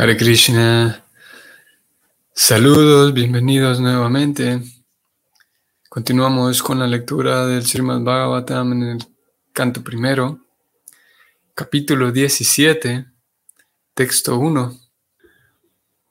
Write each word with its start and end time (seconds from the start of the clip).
Hare 0.00 0.16
Krishna. 0.16 1.02
Saludos, 2.32 3.12
bienvenidos 3.12 3.80
nuevamente. 3.80 4.60
Continuamos 5.88 6.62
con 6.62 6.78
la 6.78 6.86
lectura 6.86 7.44
del 7.48 7.64
Srimad 7.64 8.02
Bhagavatam 8.02 8.74
en 8.74 8.82
el 8.84 8.98
canto 9.52 9.82
primero, 9.82 10.38
capítulo 11.52 12.12
17, 12.12 13.06
texto 13.92 14.38
1. 14.38 14.78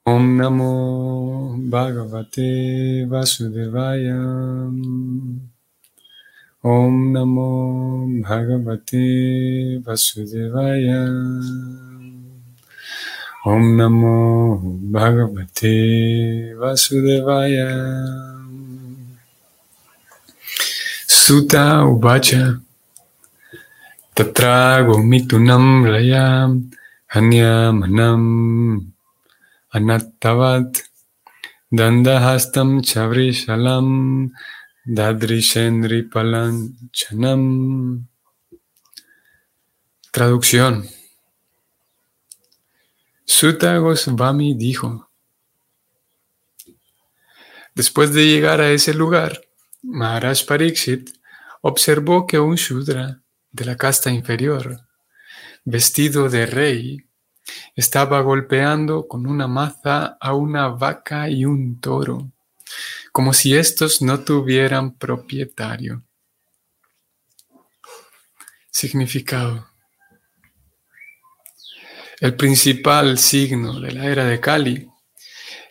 Om 0.03 0.35
Namo 0.35 1.55
Bhagavate 1.57 3.05
Vasudevaya. 3.07 4.17
Om 6.61 7.11
Namo 7.13 8.05
Bhagavate 8.21 9.79
Vasudevaya. 9.81 11.86
Om 13.47 13.77
Namo 13.79 14.59
Bhagavate 14.91 16.51
Vasudevaya. 16.59 17.71
Sutta 21.07 21.87
Uvacha 21.87 22.59
Tatra 24.13 24.83
Gomitunam 24.83 25.87
Rayam 25.87 26.73
Manam 27.71 28.91
Anattavat 29.73 30.83
Dandahastam 31.73 32.81
Chavrishalam 32.83 34.31
Dadrishendri 34.85 36.03
Chanam 36.91 38.03
Traducción 40.11 40.96
Sutta 43.39 43.77
Goswami 43.77 44.55
dijo, 44.55 45.11
Después 47.75 48.11
de 48.11 48.25
llegar 48.25 48.61
a 48.61 48.71
ese 48.71 48.95
lugar, 48.95 49.39
Maharaj 49.83 50.43
Pariksit 50.47 51.11
observó 51.61 52.25
que 52.25 52.39
un 52.39 52.55
Shudra 52.55 53.21
de 53.51 53.65
la 53.65 53.77
casta 53.77 54.09
inferior, 54.09 54.81
vestido 55.65 56.29
de 56.29 56.47
rey, 56.47 57.05
estaba 57.75 58.21
golpeando 58.21 59.07
con 59.07 59.27
una 59.27 59.47
maza 59.47 60.17
a 60.19 60.33
una 60.33 60.69
vaca 60.69 61.29
y 61.29 61.45
un 61.45 61.79
toro, 61.79 62.31
como 63.11 63.33
si 63.33 63.55
estos 63.55 64.01
no 64.01 64.21
tuvieran 64.21 64.95
propietario. 64.95 66.01
Significado. 68.71 69.76
El 72.19 72.35
principal 72.35 73.19
signo 73.19 73.79
de 73.79 73.91
la 73.91 74.05
era 74.05 74.25
de 74.25 74.39
Kali 74.39 74.89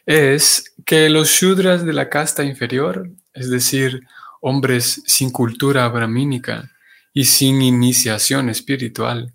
es 0.05 0.75
que 0.85 1.09
los 1.09 1.29
shudras 1.29 1.85
de 1.85 1.93
la 1.93 2.09
casta 2.09 2.45
inferior, 2.45 3.11
es 3.35 3.51
decir, 3.51 4.07
hombres 4.41 5.03
sin 5.07 5.31
cultura 5.31 5.89
brahmínica 5.89 6.71
y 7.13 7.25
sin 7.25 7.63
iniciación 7.63 8.49
espiritual, 8.49 9.35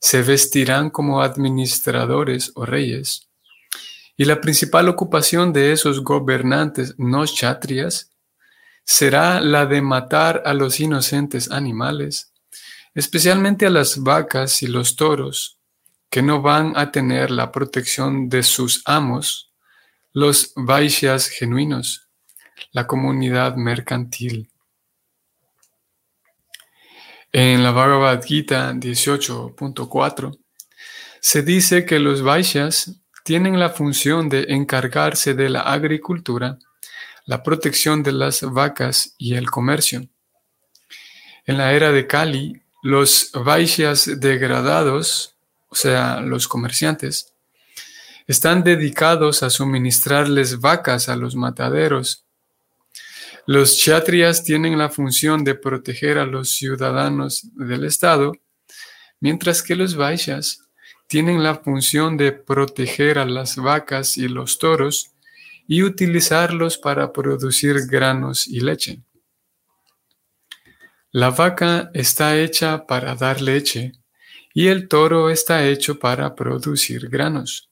se 0.00 0.20
vestirán 0.20 0.90
como 0.90 1.22
administradores 1.22 2.52
o 2.54 2.66
reyes. 2.66 3.28
Y 4.18 4.26
la 4.26 4.42
principal 4.42 4.90
ocupación 4.90 5.54
de 5.54 5.72
esos 5.72 6.04
gobernantes 6.04 6.94
no 6.98 7.24
chatrias 7.24 8.10
será 8.84 9.40
la 9.40 9.64
de 9.64 9.80
matar 9.80 10.42
a 10.44 10.52
los 10.52 10.78
inocentes 10.78 11.50
animales, 11.50 12.34
especialmente 12.94 13.64
a 13.64 13.70
las 13.70 14.02
vacas 14.02 14.62
y 14.62 14.66
los 14.66 14.96
toros, 14.96 15.59
que 16.10 16.22
no 16.22 16.42
van 16.42 16.76
a 16.76 16.90
tener 16.90 17.30
la 17.30 17.52
protección 17.52 18.28
de 18.28 18.42
sus 18.42 18.82
amos, 18.84 19.52
los 20.12 20.52
Vaishyas 20.56 21.28
genuinos, 21.28 22.08
la 22.72 22.88
comunidad 22.88 23.54
mercantil. 23.54 24.50
En 27.32 27.62
la 27.62 27.70
Bhagavad 27.70 28.24
Gita 28.24 28.72
18.4 28.72 30.36
se 31.20 31.42
dice 31.42 31.86
que 31.86 32.00
los 32.00 32.22
Vaishyas 32.22 33.00
tienen 33.22 33.60
la 33.60 33.70
función 33.70 34.28
de 34.28 34.46
encargarse 34.48 35.34
de 35.34 35.48
la 35.48 35.60
agricultura, 35.60 36.58
la 37.26 37.44
protección 37.44 38.02
de 38.02 38.10
las 38.10 38.42
vacas 38.42 39.14
y 39.16 39.34
el 39.34 39.48
comercio. 39.48 40.08
En 41.46 41.56
la 41.56 41.72
era 41.72 41.92
de 41.92 42.08
Kali, 42.08 42.60
los 42.82 43.30
Vaishyas 43.32 44.18
degradados 44.18 45.36
o 45.70 45.74
sea, 45.74 46.20
los 46.20 46.48
comerciantes, 46.48 47.32
están 48.26 48.62
dedicados 48.62 49.42
a 49.42 49.50
suministrarles 49.50 50.60
vacas 50.60 51.08
a 51.08 51.16
los 51.16 51.34
mataderos. 51.34 52.26
Los 53.46 53.78
chatrias 53.78 54.44
tienen 54.44 54.78
la 54.78 54.88
función 54.88 55.42
de 55.42 55.54
proteger 55.54 56.18
a 56.18 56.26
los 56.26 56.50
ciudadanos 56.50 57.48
del 57.54 57.84
Estado, 57.84 58.32
mientras 59.20 59.62
que 59.62 59.74
los 59.74 59.96
vaishyas 59.96 60.68
tienen 61.06 61.42
la 61.42 61.56
función 61.56 62.16
de 62.16 62.32
proteger 62.32 63.18
a 63.18 63.24
las 63.24 63.56
vacas 63.56 64.16
y 64.16 64.28
los 64.28 64.58
toros 64.58 65.10
y 65.66 65.82
utilizarlos 65.82 66.78
para 66.78 67.12
producir 67.12 67.86
granos 67.86 68.46
y 68.46 68.60
leche. 68.60 69.00
La 71.12 71.30
vaca 71.30 71.90
está 71.94 72.36
hecha 72.38 72.86
para 72.86 73.16
dar 73.16 73.40
leche 73.40 73.99
y 74.52 74.68
el 74.68 74.88
toro 74.88 75.30
está 75.30 75.66
hecho 75.66 75.98
para 75.98 76.34
producir 76.34 77.08
granos. 77.08 77.70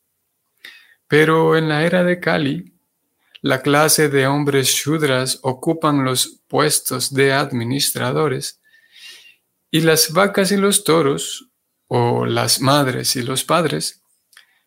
Pero 1.07 1.57
en 1.57 1.69
la 1.69 1.85
era 1.85 2.05
de 2.05 2.21
Kali, 2.21 2.75
la 3.41 3.63
clase 3.63 4.09
de 4.09 4.27
hombres 4.27 4.69
shudras 4.69 5.39
ocupan 5.43 6.05
los 6.05 6.41
puestos 6.49 7.15
de 7.15 7.33
administradores 7.33 8.61
y 9.71 9.81
las 9.83 10.13
vacas 10.13 10.51
y 10.51 10.57
los 10.57 10.85
toros, 10.85 11.51
o 11.89 12.27
las 12.27 12.61
madres 12.61 13.17
y 13.17 13.23
los 13.23 13.45
padres, 13.45 14.03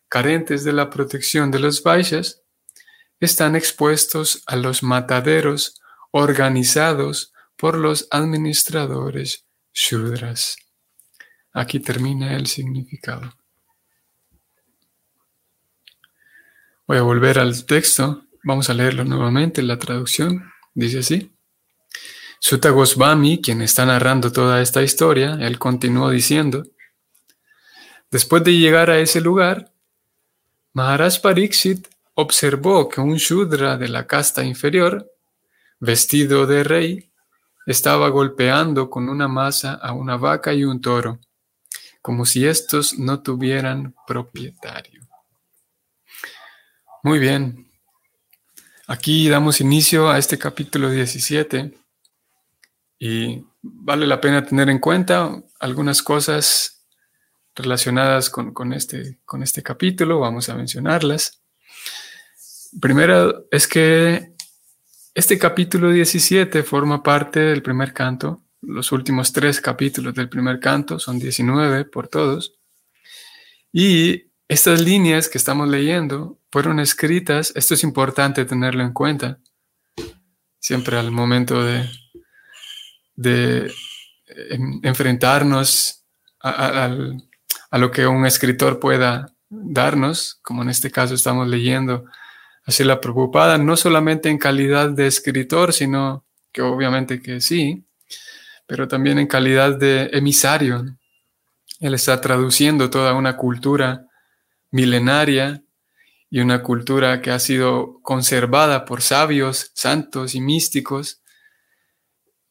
carentes 0.08 0.64
de 0.64 0.72
la 0.72 0.90
protección 0.90 1.50
de 1.50 1.60
los 1.60 1.82
vaishyas, 1.82 2.42
están 3.20 3.54
expuestos 3.54 4.42
a 4.46 4.56
los 4.56 4.82
mataderos 4.82 5.80
organizados 6.10 7.32
por 7.56 7.76
los 7.76 8.08
administradores 8.10 9.44
shudras. 9.72 10.56
Aquí 11.52 11.80
termina 11.80 12.34
el 12.34 12.46
significado. 12.46 13.34
Voy 16.86 16.96
a 16.96 17.02
volver 17.02 17.38
al 17.38 17.66
texto. 17.66 18.24
Vamos 18.42 18.70
a 18.70 18.74
leerlo 18.74 19.04
nuevamente. 19.04 19.62
La 19.62 19.78
traducción 19.78 20.50
dice 20.74 21.00
así. 21.00 21.30
Sutta 22.40 22.70
Goswami, 22.70 23.40
quien 23.40 23.62
está 23.62 23.84
narrando 23.84 24.32
toda 24.32 24.62
esta 24.62 24.82
historia, 24.82 25.38
él 25.40 25.58
continuó 25.58 26.10
diciendo, 26.10 26.64
después 28.10 28.42
de 28.42 28.58
llegar 28.58 28.90
a 28.90 28.98
ese 28.98 29.20
lugar, 29.20 29.72
Maharaj 30.72 31.20
Pariksit 31.20 31.86
observó 32.14 32.88
que 32.88 33.00
un 33.00 33.14
Shudra 33.16 33.76
de 33.76 33.88
la 33.88 34.08
casta 34.08 34.42
inferior, 34.42 35.08
vestido 35.78 36.46
de 36.46 36.64
rey, 36.64 37.12
estaba 37.66 38.08
golpeando 38.08 38.90
con 38.90 39.08
una 39.08 39.28
masa 39.28 39.74
a 39.74 39.92
una 39.92 40.16
vaca 40.16 40.52
y 40.52 40.64
un 40.64 40.80
toro 40.80 41.20
como 42.02 42.26
si 42.26 42.46
estos 42.46 42.98
no 42.98 43.22
tuvieran 43.22 43.94
propietario. 44.06 45.08
Muy 47.04 47.18
bien. 47.18 47.70
Aquí 48.88 49.28
damos 49.28 49.60
inicio 49.60 50.10
a 50.10 50.18
este 50.18 50.36
capítulo 50.36 50.90
17 50.90 51.72
y 52.98 53.44
vale 53.62 54.06
la 54.06 54.20
pena 54.20 54.44
tener 54.44 54.68
en 54.68 54.80
cuenta 54.80 55.42
algunas 55.60 56.02
cosas 56.02 56.84
relacionadas 57.54 58.30
con, 58.30 58.72
este, 58.72 59.20
con 59.24 59.42
este 59.42 59.62
capítulo. 59.62 60.18
Vamos 60.18 60.48
a 60.48 60.56
mencionarlas. 60.56 61.40
Primero 62.80 63.46
es 63.50 63.68
que 63.68 64.34
este 65.14 65.38
capítulo 65.38 65.90
17 65.90 66.62
forma 66.62 67.02
parte 67.02 67.40
del 67.40 67.62
primer 67.62 67.92
canto 67.92 68.42
los 68.62 68.92
últimos 68.92 69.32
tres 69.32 69.60
capítulos 69.60 70.14
del 70.14 70.28
primer 70.28 70.60
canto, 70.60 70.98
son 70.98 71.18
19 71.18 71.84
por 71.84 72.08
todos. 72.08 72.54
Y 73.72 74.30
estas 74.48 74.80
líneas 74.80 75.28
que 75.28 75.38
estamos 75.38 75.68
leyendo 75.68 76.38
fueron 76.50 76.78
escritas, 76.78 77.52
esto 77.56 77.74
es 77.74 77.82
importante 77.82 78.44
tenerlo 78.44 78.82
en 78.84 78.92
cuenta, 78.92 79.38
siempre 80.58 80.96
al 80.96 81.10
momento 81.10 81.62
de, 81.64 81.88
de 83.16 83.72
enfrentarnos 84.82 86.04
a, 86.40 86.84
a, 87.70 87.78
lo 87.78 87.90
que 87.90 88.06
un 88.06 88.26
escritor 88.26 88.78
pueda 88.78 89.34
darnos, 89.48 90.38
como 90.42 90.62
en 90.62 90.70
este 90.70 90.90
caso 90.90 91.14
estamos 91.14 91.48
leyendo 91.48 92.04
así 92.64 92.84
la 92.84 93.00
preocupada, 93.00 93.58
no 93.58 93.76
solamente 93.76 94.28
en 94.28 94.38
calidad 94.38 94.90
de 94.90 95.06
escritor, 95.06 95.72
sino 95.72 96.24
que 96.52 96.62
obviamente 96.62 97.20
que 97.20 97.40
sí, 97.40 97.86
pero 98.72 98.88
también 98.88 99.18
en 99.18 99.26
calidad 99.26 99.76
de 99.76 100.08
emisario. 100.14 100.96
Él 101.78 101.92
está 101.92 102.22
traduciendo 102.22 102.88
toda 102.88 103.12
una 103.12 103.36
cultura 103.36 104.06
milenaria 104.70 105.62
y 106.30 106.40
una 106.40 106.62
cultura 106.62 107.20
que 107.20 107.32
ha 107.32 107.38
sido 107.38 108.00
conservada 108.00 108.86
por 108.86 109.02
sabios, 109.02 109.72
santos 109.74 110.34
y 110.34 110.40
místicos. 110.40 111.20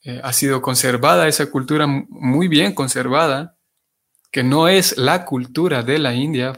Eh, 0.03 0.21
ha 0.23 0.31
sido 0.31 0.61
conservada 0.61 1.27
esa 1.27 1.49
cultura 1.49 1.87
muy 1.87 2.47
bien 2.47 2.75
conservada, 2.75 3.57
que 4.31 4.43
no 4.43 4.67
es 4.67 4.99
la 4.99 5.25
cultura 5.25 5.81
de 5.81 5.97
la 5.97 6.13
India, 6.13 6.53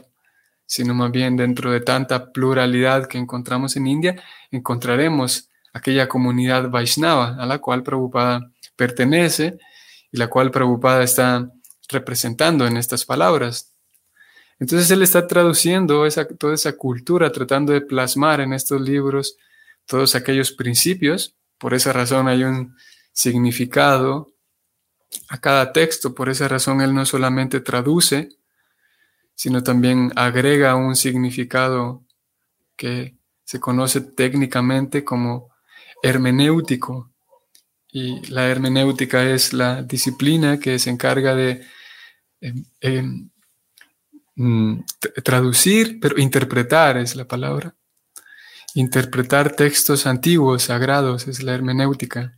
sino 0.66 0.92
más 0.92 1.10
bien 1.10 1.38
dentro 1.38 1.72
de 1.72 1.80
tanta 1.80 2.32
pluralidad 2.32 3.06
que 3.06 3.16
encontramos 3.16 3.76
en 3.76 3.86
India, 3.86 4.22
encontraremos 4.50 5.48
aquella 5.72 6.06
comunidad 6.06 6.68
Vaishnava 6.68 7.42
a 7.42 7.46
la 7.46 7.60
cual 7.60 7.82
Prabhupada 7.82 8.50
pertenece 8.76 9.58
y 10.10 10.18
la 10.18 10.28
cual 10.28 10.50
Prabhupada 10.50 11.02
está 11.02 11.50
representando 11.88 12.66
en 12.66 12.76
estas 12.76 13.04
palabras. 13.04 13.72
Entonces 14.58 14.90
él 14.90 15.02
está 15.02 15.26
traduciendo 15.26 16.06
toda 16.38 16.54
esa 16.54 16.72
cultura, 16.76 17.32
tratando 17.32 17.72
de 17.72 17.80
plasmar 17.80 18.40
en 18.40 18.52
estos 18.52 18.80
libros 18.80 19.36
todos 19.86 20.14
aquellos 20.14 20.52
principios. 20.52 21.34
Por 21.58 21.74
esa 21.74 21.92
razón 21.92 22.28
hay 22.28 22.44
un 22.44 22.76
significado 23.12 24.32
a 25.28 25.40
cada 25.40 25.72
texto. 25.72 26.14
Por 26.14 26.28
esa 26.28 26.48
razón 26.48 26.80
él 26.80 26.94
no 26.94 27.04
solamente 27.04 27.60
traduce, 27.60 28.28
sino 29.34 29.62
también 29.62 30.12
agrega 30.16 30.76
un 30.76 30.96
significado 30.96 32.04
que 32.76 33.16
se 33.44 33.60
conoce 33.60 34.00
técnicamente 34.00 35.04
como 35.04 35.50
hermenéutico. 36.02 37.10
Y 37.94 38.26
la 38.30 38.46
hermenéutica 38.48 39.24
es 39.30 39.54
la 39.54 39.82
disciplina 39.82 40.58
que 40.58 40.78
se 40.78 40.90
encarga 40.90 41.34
de 41.34 41.62
em, 42.42 42.64
em, 42.82 43.30
Mm, 44.36 44.80
traducir, 45.22 46.00
pero 46.00 46.18
interpretar 46.18 46.96
es 46.96 47.14
la 47.14 47.26
palabra. 47.26 47.74
Interpretar 48.74 49.54
textos 49.54 50.06
antiguos, 50.06 50.64
sagrados, 50.64 51.28
es 51.28 51.42
la 51.42 51.54
hermenéutica. 51.54 52.36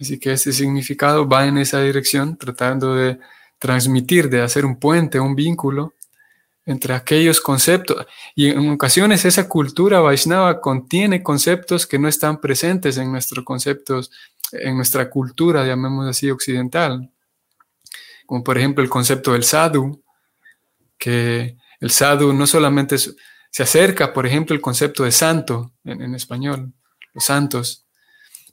Así 0.00 0.18
que 0.18 0.32
ese 0.32 0.52
significado 0.52 1.28
va 1.28 1.46
en 1.46 1.58
esa 1.58 1.80
dirección, 1.82 2.38
tratando 2.38 2.94
de 2.94 3.18
transmitir, 3.58 4.30
de 4.30 4.42
hacer 4.42 4.64
un 4.64 4.78
puente, 4.78 5.20
un 5.20 5.34
vínculo 5.34 5.94
entre 6.64 6.94
aquellos 6.94 7.40
conceptos. 7.40 8.06
Y 8.34 8.48
en 8.50 8.70
ocasiones 8.70 9.24
esa 9.24 9.48
cultura 9.48 10.00
Vaishnava 10.00 10.60
contiene 10.60 11.22
conceptos 11.22 11.86
que 11.86 11.98
no 11.98 12.08
están 12.08 12.40
presentes 12.40 12.96
en 12.98 13.10
nuestros 13.12 13.44
conceptos, 13.44 14.10
en 14.52 14.76
nuestra 14.76 15.10
cultura, 15.10 15.66
llamemos 15.66 16.06
así, 16.06 16.30
occidental. 16.30 17.10
Como 18.26 18.44
por 18.44 18.58
ejemplo 18.58 18.82
el 18.82 18.90
concepto 18.90 19.32
del 19.32 19.44
sadhu, 19.44 20.02
que 20.98 21.56
el 21.80 21.90
sadhu 21.90 22.32
no 22.32 22.46
solamente 22.46 22.96
se 22.98 23.62
acerca, 23.62 24.12
por 24.12 24.26
ejemplo, 24.26 24.54
el 24.54 24.60
concepto 24.60 25.04
de 25.04 25.12
santo 25.12 25.72
en, 25.84 26.14
español, 26.14 26.72
los 27.14 27.24
santos, 27.24 27.86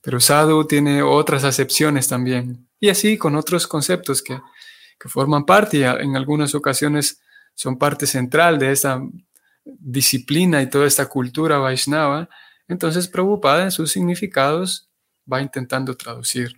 pero 0.01 0.19
sadhu 0.19 0.65
tiene 0.65 1.01
otras 1.01 1.43
acepciones 1.43 2.07
también. 2.07 2.67
Y 2.79 2.89
así 2.89 3.17
con 3.17 3.35
otros 3.35 3.67
conceptos 3.67 4.21
que, 4.21 4.39
forman 5.07 5.45
parte 5.45 5.77
y 5.77 5.83
en 5.83 6.15
algunas 6.15 6.55
ocasiones 6.55 7.21
son 7.53 7.77
parte 7.77 8.07
central 8.07 8.57
de 8.57 8.71
esta 8.71 8.99
disciplina 9.63 10.63
y 10.63 10.69
toda 10.69 10.87
esta 10.87 11.05
cultura 11.05 11.59
Vaishnava. 11.59 12.27
Entonces 12.67 13.07
Prabhupada 13.07 13.63
en 13.63 13.71
sus 13.71 13.91
significados 13.91 14.89
va 15.31 15.41
intentando 15.41 15.95
traducir. 15.95 16.55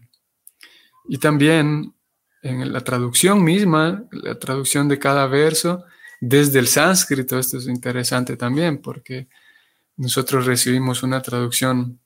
Y 1.07 1.17
también 1.17 1.93
en 2.41 2.71
la 2.71 2.81
traducción 2.81 3.43
misma, 3.43 4.05
la 4.11 4.37
traducción 4.37 4.87
de 4.87 4.99
cada 4.99 5.27
verso 5.27 5.85
desde 6.19 6.59
el 6.59 6.67
sánscrito. 6.67 7.39
Esto 7.39 7.57
es 7.57 7.67
interesante 7.67 8.37
también 8.37 8.81
porque 8.81 9.27
nosotros 9.95 10.45
recibimos 10.45 11.03
una 11.03 11.21
traducción, 11.21 11.99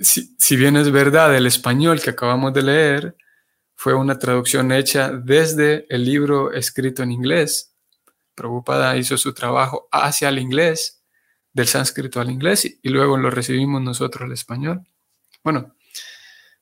si, 0.00 0.56
bien 0.56 0.76
es 0.76 0.90
verdad, 0.90 1.34
el 1.36 1.46
español 1.46 2.00
que 2.00 2.10
acabamos 2.10 2.52
de 2.54 2.62
leer 2.62 3.16
fue 3.74 3.94
una 3.94 4.18
traducción 4.18 4.72
hecha 4.72 5.10
desde 5.10 5.86
el 5.94 6.04
libro 6.04 6.52
escrito 6.52 7.02
en 7.02 7.12
inglés. 7.12 7.74
Prabhupada 8.34 8.96
hizo 8.96 9.18
su 9.18 9.34
trabajo 9.34 9.88
hacia 9.90 10.28
el 10.28 10.38
inglés, 10.38 11.00
del 11.52 11.66
sánscrito 11.66 12.18
al 12.18 12.30
inglés, 12.30 12.78
y 12.82 12.88
luego 12.88 13.18
lo 13.18 13.30
recibimos 13.30 13.82
nosotros 13.82 14.22
al 14.24 14.32
español. 14.32 14.86
Bueno, 15.44 15.74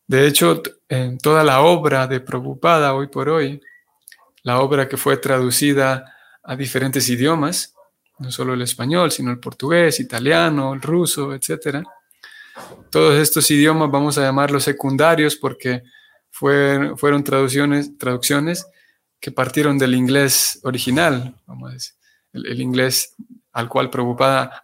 de 0.07 0.27
hecho, 0.27 0.63
en 0.89 1.19
toda 1.19 1.45
la 1.45 1.61
obra 1.61 2.07
de 2.07 2.21
Prabhupada 2.21 2.95
hoy 2.95 3.09
por 3.09 3.29
hoy, 3.29 3.61
la 4.43 4.61
obra 4.61 4.89
que 4.89 4.97
fue 4.97 5.17
traducida 5.19 6.17
a 6.43 6.57
diferentes 6.57 7.09
idiomas, 7.09 7.75
no 8.19 8.31
solo 8.33 8.55
el 8.55 8.63
español, 8.63 9.11
sino 9.11 9.31
el 9.31 9.39
portugués, 9.39 10.01
italiano, 10.01 10.75
el 10.75 10.81
ruso, 10.81 11.35
etc. 11.35 11.85
Todos 12.91 13.19
estos 13.19 13.51
idiomas 13.51 13.91
vamos 13.91 14.19
a 14.19 14.23
llamarlos 14.23 14.65
secundarios 14.65 15.37
porque 15.37 15.83
fueron, 16.31 17.23
traducciones, 17.23 17.97
traducciones 17.99 18.67
que 19.21 19.31
partieron 19.31 19.79
del 19.79 19.95
inglés 19.95 20.61
original, 20.63 21.35
vamos 21.47 21.71
a 21.71 21.75
decir, 21.75 21.95
el, 22.33 22.61
inglés 22.61 23.15
al 23.53 23.69
cual 23.69 23.91
Prabhupada 23.91 24.63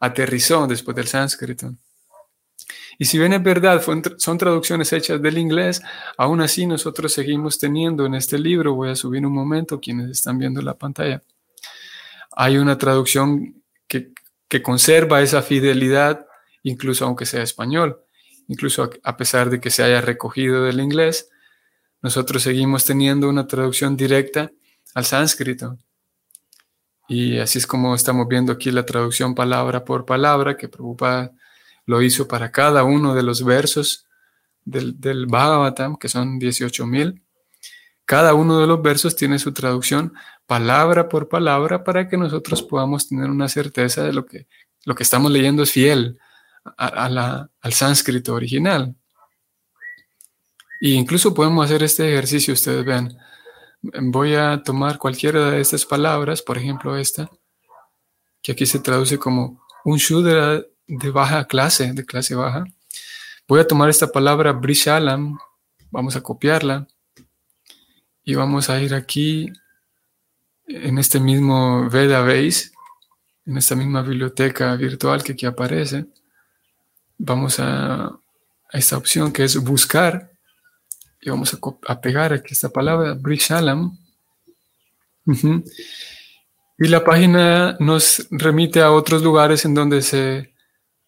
aterrizó 0.00 0.66
después 0.66 0.96
del 0.96 1.08
sánscrito. 1.08 1.74
Y 3.00 3.06
si 3.06 3.18
bien 3.18 3.32
es 3.32 3.42
verdad, 3.42 3.82
son 4.18 4.36
traducciones 4.36 4.92
hechas 4.92 5.22
del 5.22 5.38
inglés, 5.38 5.80
aún 6.18 6.42
así 6.42 6.66
nosotros 6.66 7.14
seguimos 7.14 7.58
teniendo 7.58 8.04
en 8.04 8.14
este 8.14 8.38
libro, 8.38 8.74
voy 8.74 8.90
a 8.90 8.94
subir 8.94 9.24
un 9.24 9.32
momento 9.32 9.80
quienes 9.80 10.10
están 10.10 10.36
viendo 10.36 10.60
la 10.60 10.74
pantalla, 10.74 11.22
hay 12.32 12.58
una 12.58 12.76
traducción 12.76 13.62
que, 13.88 14.12
conserva 14.62 15.22
esa 15.22 15.40
fidelidad, 15.40 16.26
incluso 16.62 17.06
aunque 17.06 17.24
sea 17.24 17.42
español, 17.42 18.04
incluso 18.48 18.90
a, 19.02 19.16
pesar 19.16 19.48
de 19.48 19.60
que 19.60 19.70
se 19.70 19.82
haya 19.82 20.02
recogido 20.02 20.64
del 20.64 20.80
inglés, 20.80 21.30
nosotros 22.02 22.42
seguimos 22.42 22.84
teniendo 22.84 23.30
una 23.30 23.46
traducción 23.46 23.96
directa 23.96 24.50
al 24.94 25.06
sánscrito. 25.06 25.78
Y 27.08 27.38
así 27.38 27.60
es 27.60 27.66
como 27.66 27.94
estamos 27.94 28.28
viendo 28.28 28.52
aquí 28.52 28.70
la 28.70 28.84
traducción 28.84 29.34
palabra 29.34 29.86
por 29.86 30.04
palabra 30.04 30.58
que 30.58 30.68
preocupa 30.68 31.32
lo 31.90 32.02
hizo 32.02 32.28
para 32.28 32.52
cada 32.52 32.84
uno 32.84 33.16
de 33.16 33.24
los 33.24 33.44
versos 33.44 34.06
del, 34.64 35.26
Bhagavatam, 35.26 35.96
que 35.96 36.08
son 36.08 36.38
18.000. 36.38 37.20
Cada 38.04 38.32
uno 38.34 38.60
de 38.60 38.68
los 38.68 38.80
versos 38.80 39.16
tiene 39.16 39.40
su 39.40 39.52
traducción 39.52 40.14
palabra 40.46 41.08
por 41.08 41.28
palabra 41.28 41.82
para 41.82 42.08
que 42.08 42.16
nosotros 42.16 42.62
podamos 42.62 43.08
tener 43.08 43.28
una 43.28 43.48
certeza 43.48 44.04
de 44.04 44.12
lo 44.12 44.24
que, 44.24 44.46
lo 44.84 44.94
que 44.94 45.02
estamos 45.02 45.32
leyendo 45.32 45.64
es 45.64 45.72
fiel 45.72 46.20
al 46.76 47.72
sánscrito 47.72 48.34
original. 48.34 48.94
E 50.80 50.90
incluso 50.90 51.34
podemos 51.34 51.64
hacer 51.64 51.82
este 51.82 52.08
ejercicio, 52.12 52.54
ustedes 52.54 52.84
ven. 52.84 53.18
Voy 53.82 54.36
a 54.36 54.62
tomar 54.62 54.96
cualquiera 54.96 55.50
de 55.50 55.60
estas 55.60 55.84
palabras, 55.84 56.40
por 56.40 56.56
ejemplo 56.56 56.96
esta, 56.96 57.28
que 58.40 58.52
aquí 58.52 58.64
se 58.64 58.78
traduce 58.78 59.18
como 59.18 59.60
un 59.84 59.98
Shudra 59.98 60.62
de 60.90 61.10
baja 61.10 61.46
clase, 61.46 61.92
de 61.92 62.04
clase 62.04 62.34
baja. 62.34 62.64
Voy 63.46 63.60
a 63.60 63.66
tomar 63.66 63.88
esta 63.88 64.10
palabra 64.10 64.52
Brishalam, 64.52 65.38
vamos 65.90 66.16
a 66.16 66.20
copiarla 66.20 66.88
y 68.24 68.34
vamos 68.34 68.70
a 68.70 68.80
ir 68.80 68.94
aquí 68.94 69.52
en 70.66 70.98
este 70.98 71.20
mismo 71.20 71.88
Veda 71.88 72.20
Base, 72.20 72.72
en 73.46 73.56
esta 73.56 73.76
misma 73.76 74.02
biblioteca 74.02 74.74
virtual 74.74 75.22
que 75.22 75.32
aquí 75.32 75.46
aparece. 75.46 76.06
Vamos 77.18 77.60
a, 77.60 78.10
esta 78.72 78.96
opción 78.96 79.32
que 79.32 79.44
es 79.44 79.56
buscar 79.62 80.30
y 81.20 81.30
vamos 81.30 81.56
a, 81.86 82.00
pegar 82.00 82.32
aquí 82.32 82.52
esta 82.52 82.68
palabra 82.68 83.14
Brishalam. 83.14 83.96
Y 86.78 86.88
la 86.88 87.04
página 87.04 87.76
nos 87.78 88.26
remite 88.30 88.80
a 88.80 88.90
otros 88.90 89.22
lugares 89.22 89.64
en 89.64 89.74
donde 89.74 90.02
se 90.02 90.50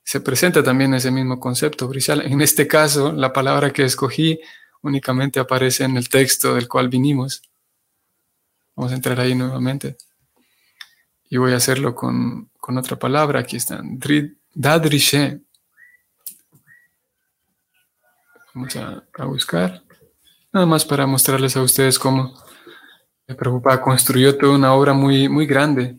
se 0.04 0.20
presenta 0.20 0.62
también 0.62 0.94
ese 0.94 1.10
mismo 1.10 1.38
concepto, 1.38 1.88
Brishal. 1.88 2.22
En 2.22 2.40
este 2.40 2.66
caso, 2.66 3.12
la 3.12 3.32
palabra 3.32 3.72
que 3.72 3.84
escogí 3.84 4.40
únicamente 4.82 5.40
aparece 5.40 5.84
en 5.84 5.96
el 5.96 6.08
texto 6.08 6.54
del 6.54 6.68
cual 6.68 6.88
vinimos. 6.88 7.42
Vamos 8.74 8.92
a 8.92 8.96
entrar 8.96 9.20
ahí 9.20 9.34
nuevamente. 9.34 9.96
Y 11.30 11.36
voy 11.36 11.52
a 11.52 11.56
hacerlo 11.56 11.94
con, 11.94 12.50
otra 12.60 12.98
palabra. 12.98 13.40
Aquí 13.40 13.56
está. 13.56 13.80
Dadrishe. 14.54 15.40
Vamos 18.54 18.76
a, 18.76 19.24
buscar. 19.24 19.82
Nada 20.52 20.66
más 20.66 20.84
para 20.84 21.06
mostrarles 21.06 21.56
a 21.56 21.62
ustedes 21.62 21.98
cómo 21.98 22.34
preocupa 23.34 23.80
construyó 23.80 24.36
toda 24.36 24.54
una 24.54 24.74
obra 24.74 24.92
muy, 24.92 25.28
muy 25.28 25.46
grande. 25.46 25.96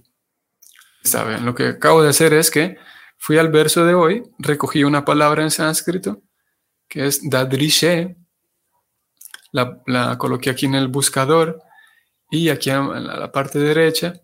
Saben, 1.03 1.45
lo 1.45 1.53
que 1.55 1.67
acabo 1.67 2.01
de 2.01 2.09
hacer 2.09 2.33
es 2.33 2.49
que 2.49 2.77
Fui 3.17 3.37
al 3.37 3.49
verso 3.49 3.85
de 3.85 3.93
hoy, 3.93 4.23
recogí 4.39 4.83
una 4.83 5.05
palabra 5.05 5.43
en 5.43 5.51
sánscrito, 5.51 6.21
que 6.87 7.07
es 7.07 7.29
dadrishe, 7.29 8.17
la, 9.51 10.17
coloqué 10.17 10.49
aquí 10.49 10.65
en 10.65 10.75
el 10.75 10.87
buscador 10.87 11.61
y 12.29 12.49
aquí 12.49 12.71
en 12.71 13.05
la 13.05 13.31
parte 13.31 13.59
derecha 13.59 14.23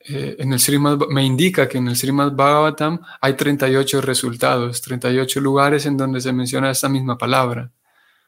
eh, 0.00 0.36
en 0.38 0.52
el 0.52 0.60
Srimad, 0.60 0.98
me 1.08 1.24
indica 1.24 1.68
que 1.68 1.78
en 1.78 1.88
el 1.88 1.96
Srimad 1.96 2.32
Bhagavatam 2.32 3.00
hay 3.20 3.34
38 3.34 4.00
resultados, 4.00 4.80
38 4.80 5.40
lugares 5.40 5.86
en 5.86 5.96
donde 5.96 6.20
se 6.20 6.32
menciona 6.32 6.70
esta 6.70 6.88
misma 6.88 7.18
palabra. 7.18 7.72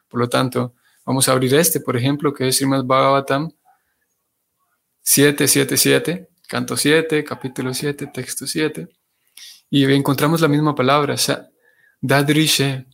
Por 0.09 0.21
lo 0.21 0.29
tanto, 0.29 0.75
vamos 1.07 1.29
a 1.29 1.33
abrir 1.33 1.55
este, 1.55 1.81
por 1.81 1.97
ejemplo, 1.97 2.35
que 2.35 2.49
es 2.49 2.57
Srimad 2.57 2.85
Bhagavatam 2.85 3.50
777, 5.02 6.29
canto 6.49 6.76
7, 6.76 7.25
capítulo 7.25 7.73
7, 7.73 8.09
texto 8.12 8.47
7, 8.47 8.88
y 9.71 9.85
encontramos 9.95 10.41
la 10.41 10.49
misma 10.49 10.75
palabra, 10.75 11.15
dadrishe. 12.00 12.87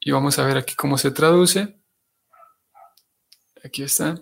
Y 0.00 0.10
vamos 0.10 0.38
a 0.38 0.44
ver 0.44 0.56
aquí 0.56 0.74
cómo 0.74 0.98
se 0.98 1.12
traduce. 1.12 1.78
Aquí 3.64 3.84
está. 3.84 4.20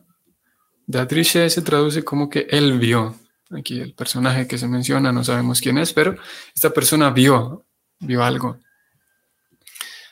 Dadrishe 0.86 1.48
se 1.48 1.62
traduce 1.62 2.04
como 2.04 2.28
que 2.28 2.46
él 2.50 2.78
vio. 2.78 3.18
Aquí 3.50 3.80
el 3.80 3.94
personaje 3.94 4.46
que 4.46 4.58
se 4.58 4.68
menciona, 4.68 5.10
no 5.10 5.24
sabemos 5.24 5.60
quién 5.60 5.78
es, 5.78 5.92
pero 5.92 6.16
esta 6.54 6.70
persona 6.70 7.10
vio, 7.10 7.64
vio 8.00 8.22
algo. 8.22 8.58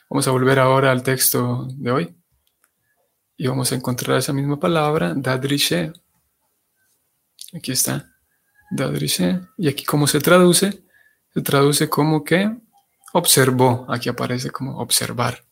Vamos 0.09 0.27
a 0.29 0.31
volver 0.31 0.59
ahora 0.59 0.91
al 0.91 1.03
texto 1.03 1.67
de 1.71 1.91
hoy. 1.91 2.17
Y 3.37 3.47
vamos 3.49 3.73
a 3.73 3.75
encontrar 3.75 4.19
esa 4.19 4.33
misma 4.33 4.59
palabra, 4.59 5.13
dadrishe. 5.15 5.93
Aquí 7.53 7.73
está, 7.73 8.15
dadrishe. 8.71 9.41
Y 9.59 9.69
aquí 9.69 9.85
cómo 9.85 10.07
se 10.07 10.21
traduce, 10.21 10.84
se 11.35 11.43
traduce 11.43 11.89
como 11.89 12.23
que 12.23 12.51
observó. 13.13 13.87
Aquí 13.89 14.09
aparece 14.09 14.51
como 14.51 14.79
observar. 14.79 15.45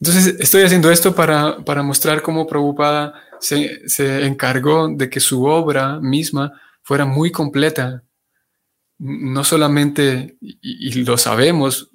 Entonces, 0.00 0.36
estoy 0.38 0.62
haciendo 0.62 0.90
esto 0.90 1.14
para, 1.14 1.58
mostrar 1.82 2.22
cómo 2.22 2.46
Prabhupada 2.46 3.14
se, 3.38 3.88
se, 3.88 4.24
encargó 4.24 4.88
de 4.88 5.10
que 5.10 5.20
su 5.20 5.44
obra 5.44 6.00
misma 6.00 6.52
fuera 6.82 7.04
muy 7.04 7.30
completa. 7.30 8.02
No 8.98 9.44
solamente, 9.44 10.36
y, 10.40 11.04
lo 11.04 11.16
sabemos 11.18 11.90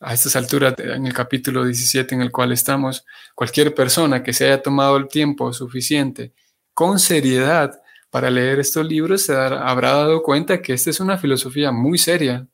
a 0.00 0.14
estas 0.14 0.36
alturas, 0.36 0.74
en 0.78 1.06
el 1.06 1.12
capítulo 1.12 1.64
17 1.64 2.14
en 2.14 2.22
el 2.22 2.30
cual 2.30 2.52
estamos, 2.52 3.04
cualquier 3.34 3.74
persona 3.74 4.22
que 4.22 4.32
se 4.32 4.46
haya 4.46 4.62
tomado 4.62 4.96
el 4.96 5.08
tiempo 5.08 5.52
suficiente 5.52 6.32
con 6.74 6.98
seriedad 6.98 7.80
para 8.18 8.32
leer 8.32 8.58
estos 8.58 8.84
libros 8.84 9.22
se 9.22 9.32
habrá 9.32 9.92
dado 9.92 10.24
cuenta 10.24 10.60
que 10.60 10.72
esta 10.72 10.90
es 10.90 10.98
una 10.98 11.18
filosofía 11.18 11.70
muy 11.70 11.98
seria. 11.98 12.48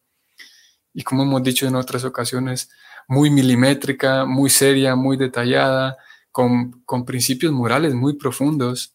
Y 0.92 1.02
como 1.02 1.22
hemos 1.22 1.42
dicho 1.42 1.66
en 1.66 1.74
otras 1.74 2.04
ocasiones, 2.04 2.68
muy 3.08 3.30
milimétrica, 3.30 4.26
muy 4.26 4.50
seria, 4.50 4.94
muy 4.94 5.16
detallada, 5.16 5.96
con, 6.30 6.84
principios 7.06 7.50
morales 7.50 7.94
muy 7.94 8.12
profundos. 8.12 8.94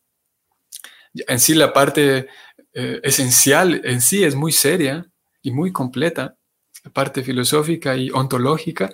En 1.15 1.39
sí 1.39 1.55
la 1.55 1.73
parte 1.73 2.27
eh, 2.73 2.99
esencial 3.01 3.81
en 3.83 3.99
sí 3.99 4.23
es 4.23 4.35
muy 4.35 4.51
seria 4.51 5.09
y 5.41 5.49
muy 5.49 5.71
completa, 5.71 6.37
la 6.83 6.91
parte 6.91 7.23
filosófica 7.23 7.97
y 7.97 8.11
ontológica, 8.11 8.91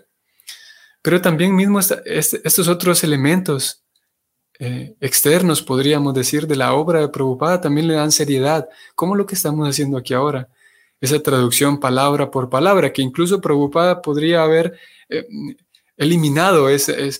pero 1.01 1.19
también 1.19 1.53
mismo 1.53 1.81
estos 1.81 2.69
otros 2.69 3.03
elementos 3.03 3.84
eh, 4.59 4.95
externos, 5.01 5.61
podríamos 5.61 6.13
decir, 6.13 6.47
de 6.47 6.55
la 6.55 6.73
obra 6.73 7.01
de 7.01 7.09
Prabhupada 7.09 7.61
también 7.61 7.87
le 7.87 7.95
dan 7.95 8.11
seriedad, 8.11 8.67
como 8.95 9.15
lo 9.15 9.25
que 9.25 9.35
estamos 9.35 9.67
haciendo 9.67 9.97
aquí 9.97 10.13
ahora. 10.13 10.49
Esa 11.01 11.19
traducción 11.21 11.79
palabra 11.79 12.31
por 12.31 12.49
palabra, 12.49 12.93
que 12.93 13.01
incluso 13.01 13.41
Prabhupada 13.41 14.01
podría 14.01 14.43
haber 14.43 14.77
eh, 15.09 15.25
eliminado, 15.97 16.69
ese, 16.69 17.11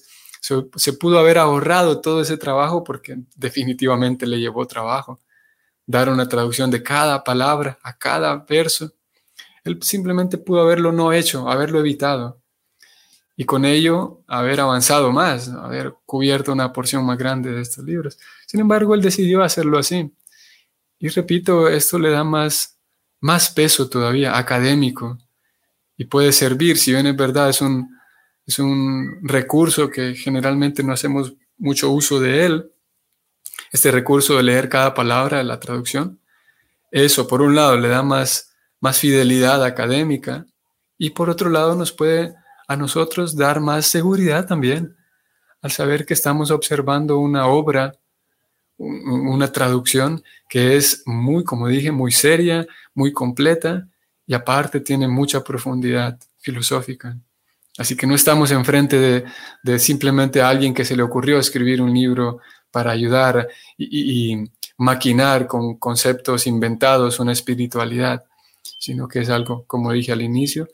se, 0.76 0.94
pudo 0.94 1.20
haber 1.20 1.38
ahorrado 1.38 2.02
todo 2.02 2.22
ese 2.22 2.38
trabajo 2.38 2.84
porque 2.84 3.18
definitivamente 3.36 4.28
le 4.28 4.40
llevó 4.40 4.66
trabajo. 4.68 5.20
Dar 5.88 6.10
una 6.10 6.28
traducción 6.28 6.72
de 6.72 6.84
cada 6.84 7.24
palabra 7.24 7.80
a 7.84 7.98
cada 7.98 8.36
verso. 8.38 8.92
Él 9.64 9.80
simplemente 9.82 10.38
pudo 10.38 10.62
haberlo 10.62 10.92
no 10.92 11.14
hecho, 11.14 11.50
haberlo 11.50 11.80
evitado. 11.80 12.42
Y 13.38 13.46
con 13.46 13.66
ello 13.66 14.22
haber 14.28 14.62
avanzado 14.62 15.12
más, 15.12 15.50
haber 15.50 15.96
cubierto 16.06 16.54
una 16.54 16.72
porción 16.72 17.06
más 17.06 17.18
grande 17.18 17.52
de 17.52 17.62
estos 17.62 17.84
libros. 17.84 18.18
Sin 18.46 18.62
embargo, 18.62 18.96
él 18.96 19.02
decidió 19.02 19.44
hacerlo 19.44 19.78
así. 19.78 20.12
Y 21.00 21.10
repito, 21.10 21.68
esto 21.68 22.00
le 22.00 22.10
da 22.10 22.24
más, 22.24 22.78
más 23.20 23.50
peso 23.50 23.90
todavía 23.90 24.38
académico 24.38 25.18
y 25.98 26.06
puede 26.06 26.32
servir, 26.32 26.78
si 26.78 26.92
bien 26.92 27.08
es 27.08 27.16
verdad, 27.16 27.50
es 27.50 27.62
un, 27.62 27.98
es 28.46 28.60
un 28.60 29.20
recurso 29.22 29.90
que 29.90 30.16
generalmente 30.16 30.84
no 30.84 30.94
hacemos 30.94 31.34
mucho 31.58 31.92
uso 31.92 32.20
de 32.20 32.46
él, 32.46 32.72
este 33.72 33.92
recurso 33.92 34.36
de 34.38 34.44
leer 34.44 34.70
cada 34.70 34.94
palabra 34.94 35.40
de 35.40 35.44
la 35.44 35.60
traducción. 35.60 36.20
Eso, 36.92 37.28
por 37.28 37.42
un 37.42 37.56
lado, 37.56 37.78
le 37.78 37.90
da 37.90 38.04
más, 38.04 38.54
más 38.80 39.00
fidelidad 39.00 39.64
académica 39.64 40.46
y 40.98 41.10
por 41.12 41.30
otro 41.30 41.50
lado 41.50 41.76
nos 41.76 41.92
puede 41.92 42.36
a 42.68 42.76
nosotros 42.76 43.36
dar 43.36 43.60
más 43.60 43.88
seguridad 43.88 44.48
también 44.48 44.96
al 45.62 45.72
saber 45.72 46.06
que 46.06 46.14
estamos 46.14 46.52
observando 46.52 47.18
una 47.20 47.48
obra, 47.48 47.94
una 48.78 49.52
traducción 49.52 50.24
que 50.48 50.76
es 50.76 51.04
muy, 51.06 51.44
como 51.44 51.68
dije, 51.68 51.92
muy 51.92 52.12
seria, 52.12 52.68
muy 52.94 53.12
completa 53.14 53.88
y 54.28 54.34
aparte 54.34 54.80
tiene 54.80 55.08
mucha 55.08 55.44
profundidad 55.44 56.20
filosófica. 56.38 57.18
Así 57.78 57.98
que 57.98 58.08
no 58.08 58.16
estamos 58.16 58.52
enfrente 58.52 59.00
de, 59.00 59.26
de 59.64 59.80
simplemente 59.80 60.42
alguien 60.42 60.74
que 60.74 60.86
se 60.86 60.96
le 60.96 61.04
ocurrió 61.04 61.40
escribir 61.40 61.82
un 61.82 61.94
libro 61.94 62.40
para 62.76 62.92
ayudar 62.92 63.48
y, 63.78 64.44
maquinar 64.78 65.48
con 65.48 65.78
conceptos 65.78 66.46
inventados 66.48 67.22
una 67.22 67.32
espiritualidad, 67.32 68.26
sino 68.78 69.08
que 69.08 69.20
es 69.20 69.30
algo, 69.30 69.64
como 69.66 69.94
dije 69.94 70.12
al 70.12 70.22
inicio, 70.22 70.68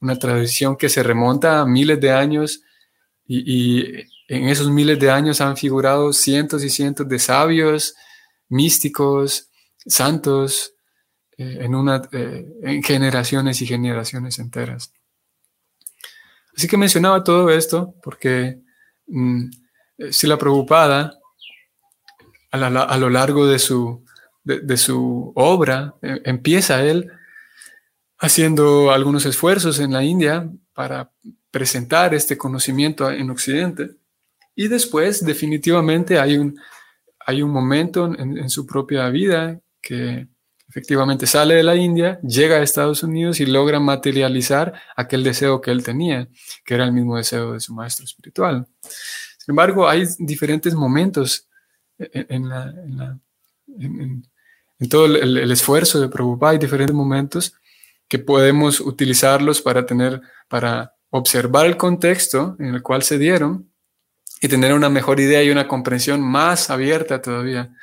una 0.00 0.18
tradición 0.18 0.76
que 0.76 0.88
se 0.88 1.02
remonta 1.02 1.60
a 1.60 1.66
miles 1.66 2.00
de 2.00 2.12
años 2.12 2.62
y, 3.26 4.04
en 4.28 4.48
esos 4.48 4.68
miles 4.70 4.98
de 4.98 5.10
años 5.10 5.40
han 5.40 5.56
figurado 5.56 6.12
cientos 6.12 6.64
y 6.64 6.70
cientos 6.70 7.08
de 7.08 7.18
sabios, 7.20 7.94
místicos, 8.48 9.50
santos, 9.86 10.74
eh, 11.38 11.58
en, 11.60 11.74
una, 11.74 12.02
eh, 12.12 12.44
en 12.62 12.82
generaciones 12.82 13.62
y 13.62 13.66
generaciones 13.66 14.38
enteras. 14.40 14.92
Así 16.56 16.66
que 16.66 16.76
mencionaba 16.76 17.22
todo 17.22 17.50
esto 17.50 17.94
porque 18.02 18.58
mm, 19.06 19.44
eh, 19.98 20.12
si 20.12 20.26
la 20.26 20.38
preocupada 20.38 21.18
a, 22.50 22.96
lo 22.98 23.10
largo 23.10 23.46
de 23.46 23.58
su, 23.58 24.02
de, 24.42 24.76
su 24.78 25.30
obra 25.36 25.94
empieza 26.00 26.82
él 26.82 27.12
haciendo 28.18 28.90
algunos 28.90 29.26
esfuerzos 29.26 29.78
en 29.78 29.92
la 29.92 30.02
India 30.04 30.50
para 30.72 31.10
presentar 31.50 32.14
este 32.14 32.36
conocimiento 32.36 33.10
en 33.10 33.30
Occidente 33.30 33.90
y 34.54 34.68
después 34.68 35.24
definitivamente 35.24 36.18
hay 36.18 36.38
un, 36.38 36.58
hay 37.20 37.42
un 37.42 37.50
momento 37.50 38.06
en 38.18 38.50
su 38.50 38.66
propia 38.66 39.08
vida 39.10 39.60
que 39.80 40.28
Efectivamente, 40.68 41.26
sale 41.26 41.54
de 41.54 41.62
la 41.62 41.76
India, 41.76 42.20
llega 42.22 42.56
a 42.56 42.62
Estados 42.62 43.02
Unidos 43.02 43.38
y 43.40 43.46
logra 43.46 43.78
materializar 43.78 44.74
aquel 44.96 45.22
deseo 45.22 45.60
que 45.60 45.70
él 45.70 45.84
tenía, 45.84 46.28
que 46.64 46.74
era 46.74 46.84
el 46.84 46.92
mismo 46.92 47.16
deseo 47.16 47.52
de 47.52 47.60
su 47.60 47.72
maestro 47.72 48.04
espiritual. 48.04 48.66
Sin 48.82 49.52
embargo, 49.52 49.88
hay 49.88 50.04
diferentes 50.18 50.74
momentos 50.74 51.48
en, 51.98 52.48
todo 54.90 55.06
el, 55.06 55.50
esfuerzo 55.50 56.00
de 56.00 56.08
Prabhupada, 56.08 56.52
hay 56.52 56.58
diferentes 56.58 56.94
momentos 56.94 57.54
que 58.08 58.18
podemos 58.18 58.80
utilizarlos 58.80 59.62
para 59.62 59.86
tener, 59.86 60.20
para 60.48 60.94
observar 61.10 61.66
el 61.66 61.76
contexto 61.76 62.56
en 62.58 62.74
el 62.74 62.82
cual 62.82 63.02
se 63.02 63.18
dieron 63.18 63.70
y 64.40 64.48
tener 64.48 64.74
una 64.74 64.88
mejor 64.88 65.20
idea 65.20 65.42
y 65.42 65.50
una 65.50 65.66
comprensión 65.66 66.20
más 66.20 66.70
abierta 66.70 67.20
todavía, 67.20 67.74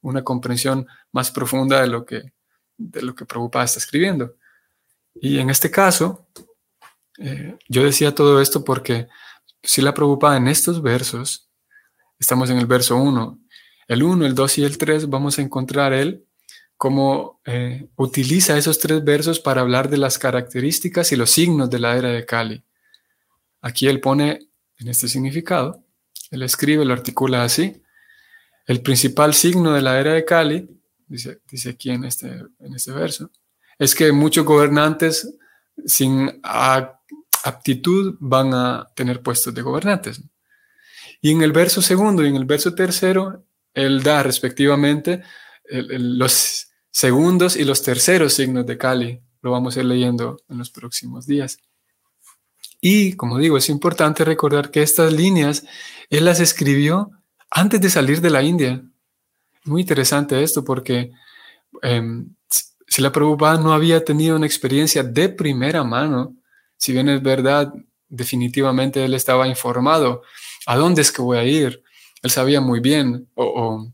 una 0.00 0.22
comprensión 0.22 0.86
más 1.12 1.30
profunda 1.30 1.80
de 1.80 1.88
lo 1.88 2.04
que 2.06 2.32
de 2.78 3.02
lo 3.02 3.14
que 3.14 3.24
Prabhupada 3.24 3.64
está 3.64 3.78
escribiendo. 3.78 4.34
Y 5.14 5.38
en 5.38 5.50
este 5.50 5.70
caso, 5.70 6.28
eh, 7.18 7.56
yo 7.68 7.84
decía 7.84 8.14
todo 8.14 8.40
esto 8.40 8.64
porque 8.64 9.08
si 9.62 9.82
la 9.82 9.94
Prabhupada 9.94 10.36
en 10.36 10.48
estos 10.48 10.82
versos, 10.82 11.48
estamos 12.18 12.50
en 12.50 12.58
el 12.58 12.66
verso 12.66 12.96
1, 12.96 13.38
el 13.88 14.02
1, 14.02 14.26
el 14.26 14.34
2 14.34 14.58
y 14.58 14.64
el 14.64 14.78
3, 14.78 15.08
vamos 15.08 15.38
a 15.38 15.42
encontrar 15.42 15.92
él 15.92 16.25
cómo 16.76 17.40
eh, 17.44 17.88
utiliza 17.96 18.56
esos 18.58 18.78
tres 18.78 19.02
versos 19.02 19.40
para 19.40 19.62
hablar 19.62 19.88
de 19.88 19.96
las 19.96 20.18
características 20.18 21.12
y 21.12 21.16
los 21.16 21.30
signos 21.30 21.70
de 21.70 21.78
la 21.78 21.96
era 21.96 22.10
de 22.10 22.26
Kali. 22.26 22.62
Aquí 23.62 23.88
él 23.88 24.00
pone 24.00 24.50
en 24.78 24.88
este 24.88 25.08
significado, 25.08 25.82
él 26.30 26.42
escribe, 26.42 26.84
lo 26.84 26.92
articula 26.92 27.44
así, 27.44 27.82
el 28.66 28.82
principal 28.82 29.32
signo 29.32 29.72
de 29.72 29.82
la 29.82 29.98
era 29.98 30.12
de 30.12 30.24
Kali 30.24 30.68
dice, 31.06 31.40
dice 31.48 31.70
aquí 31.70 31.90
en 31.90 32.04
este, 32.04 32.28
en 32.58 32.74
este 32.74 32.92
verso, 32.92 33.30
es 33.78 33.94
que 33.94 34.12
muchos 34.12 34.44
gobernantes 34.44 35.34
sin 35.84 36.40
aptitud 36.42 38.16
van 38.18 38.52
a 38.54 38.88
tener 38.94 39.22
puestos 39.22 39.54
de 39.54 39.62
gobernantes. 39.62 40.20
Y 41.20 41.30
en 41.30 41.42
el 41.42 41.52
verso 41.52 41.80
segundo 41.80 42.24
y 42.24 42.28
en 42.28 42.36
el 42.36 42.44
verso 42.44 42.74
tercero, 42.74 43.46
él 43.72 44.02
da 44.02 44.22
respectivamente 44.22 45.22
los 45.68 46.65
segundos 46.96 47.56
y 47.56 47.64
los 47.64 47.82
terceros 47.82 48.32
signos 48.32 48.64
de 48.64 48.78
Kali. 48.78 49.20
Lo 49.42 49.50
vamos 49.50 49.76
a 49.76 49.80
ir 49.80 49.84
leyendo 49.84 50.38
en 50.48 50.56
los 50.56 50.70
próximos 50.70 51.26
días. 51.26 51.58
Y, 52.80 53.12
como 53.16 53.36
digo, 53.36 53.58
es 53.58 53.68
importante 53.68 54.24
recordar 54.24 54.70
que 54.70 54.80
estas 54.80 55.12
líneas 55.12 55.66
él 56.08 56.24
las 56.24 56.40
escribió 56.40 57.10
antes 57.50 57.82
de 57.82 57.90
salir 57.90 58.22
de 58.22 58.30
la 58.30 58.42
India. 58.42 58.82
Muy 59.64 59.82
interesante 59.82 60.42
esto 60.42 60.64
porque 60.64 61.12
eh, 61.82 62.24
si 62.86 63.02
la 63.02 63.12
Prabhupada 63.12 63.58
no 63.58 63.74
había 63.74 64.02
tenido 64.02 64.34
una 64.34 64.46
experiencia 64.46 65.02
de 65.02 65.28
primera 65.28 65.84
mano, 65.84 66.34
si 66.78 66.92
bien 66.92 67.10
es 67.10 67.22
verdad, 67.22 67.74
definitivamente 68.08 69.04
él 69.04 69.12
estaba 69.12 69.46
informado 69.46 70.22
a 70.64 70.78
dónde 70.78 71.02
es 71.02 71.12
que 71.12 71.20
voy 71.20 71.36
a 71.36 71.44
ir. 71.44 71.82
Él 72.22 72.30
sabía 72.30 72.62
muy 72.62 72.80
bien, 72.80 73.28
o, 73.34 73.86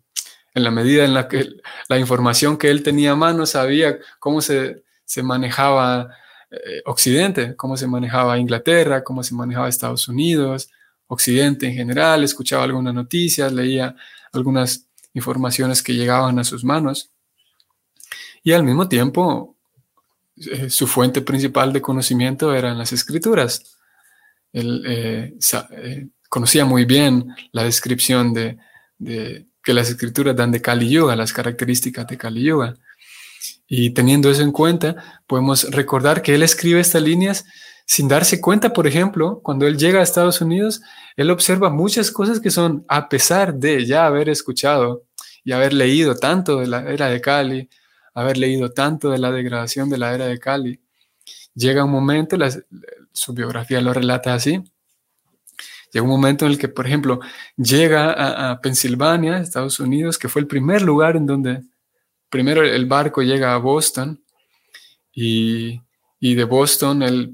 en 0.55 0.65
la 0.65 0.71
medida 0.71 1.05
en 1.05 1.15
la 1.15 1.29
que 1.29 1.49
la 1.89 1.99
información 1.99 2.57
que 2.59 2.71
él 2.71 2.83
tenía 2.83 3.13
a 3.13 3.17
mano 3.17 3.47
sabía 3.47 3.99
cómo 4.19 4.41
se, 4.41 4.83
manejaba 5.23 6.09
eh, 6.51 6.83
Occidente, 6.85 7.57
cómo 7.57 7.77
se 7.77 7.87
manejaba 7.87 8.39
Inglaterra, 8.39 9.03
cómo 9.05 9.23
se 9.23 9.35
manejaba 9.35 9.69
Estados 9.69 10.09
Unidos, 10.09 10.71
Occidente 11.07 11.67
en 11.67 11.75
general, 11.75 12.25
escuchaba 12.25 12.65
algunas 12.65 12.95
noticias, 12.95 13.53
leía 13.53 13.95
algunas 14.33 14.87
informaciones 15.15 15.83
que 15.83 15.95
llegaban 15.95 16.39
a 16.39 16.45
sus 16.45 16.65
manos. 16.65 17.11
Y 18.43 18.53
al 18.53 18.65
mismo 18.65 18.89
tiempo, 18.89 19.57
eh, 20.37 20.71
su 20.71 20.87
fuente 20.87 21.21
principal 21.21 21.73
de 21.73 21.83
conocimiento 21.83 22.55
eran 22.55 22.79
las 22.79 22.93
escrituras. 22.93 23.79
Él 24.53 24.83
eh, 24.87 25.35
eh, 25.73 26.09
conocía 26.29 26.65
muy 26.65 26.85
bien 26.85 27.29
la 27.53 27.65
descripción 27.65 28.33
de, 28.33 28.59
que 29.63 29.75
las 29.75 29.89
escrituras 29.89 30.37
dan 30.37 30.51
de 30.51 30.61
Kali 30.61 30.89
Yuga, 30.89 31.17
las 31.17 31.33
características 31.33 32.07
de 32.07 32.19
Kali 32.19 32.43
Yuga. 32.43 32.75
Y 33.67 33.91
teniendo 33.91 34.31
eso 34.31 34.43
en 34.43 34.53
cuenta, 34.53 35.23
podemos 35.27 35.71
recordar 35.71 36.23
que 36.23 36.35
él 36.35 36.43
escribe 36.43 36.81
estas 36.81 37.03
líneas 37.03 37.45
sin 37.87 38.09
darse 38.09 38.41
cuenta, 38.41 38.73
por 38.73 38.87
ejemplo, 38.87 39.41
cuando 39.43 39.67
él 39.67 39.77
llega 39.77 40.01
a 40.01 40.03
Estados 40.03 40.41
Unidos, 40.41 40.83
él 41.17 41.31
observa 41.31 41.71
muchas 41.71 42.11
cosas 42.11 42.41
que 42.41 42.51
son, 42.51 42.85
a 42.89 43.09
pesar 43.09 43.55
de 43.55 43.85
ya 43.85 44.07
haber 44.07 44.29
escuchado 44.29 45.05
y 45.45 45.53
haber 45.53 45.73
leído 45.73 46.15
tanto 46.15 46.61
de 46.61 46.69
la 46.69 46.91
era 46.91 47.09
de 47.09 47.21
Cali, 47.21 47.69
haber 48.15 48.37
leído 48.39 48.71
tanto 48.71 49.11
de 49.11 49.19
la 49.19 49.31
degradación 49.31 49.91
de 49.91 49.99
la 49.99 50.15
era 50.15 50.27
de 50.27 50.39
Cali, 50.39 50.81
llega 51.55 51.85
un 51.85 51.91
momento, 51.91 52.37
su 53.13 53.33
biografía 53.35 53.81
lo 53.81 53.93
relata 53.93 54.35
así, 54.35 54.63
llega 55.93 56.05
un 56.05 56.11
momento 56.11 56.47
en 56.47 56.53
el 56.53 56.59
que, 56.59 56.69
por 56.69 56.87
ejemplo, 56.87 57.21
llega 57.57 58.51
a, 58.51 58.61
Pensilvania, 58.61 59.39
Estados 59.39 59.79
Unidos, 59.79 60.19
que 60.19 60.29
fue 60.29 60.41
el 60.41 60.49
primer 60.49 60.83
lugar 60.83 61.17
en 61.17 61.27
donde 61.27 61.63
primero 62.31 62.63
el 62.63 62.87
barco 62.87 63.23
llega 63.23 63.55
a 63.55 63.59
Boston 63.59 64.23
y, 65.13 65.81
de 66.21 66.45
Boston 66.45 67.03
él, 67.03 67.33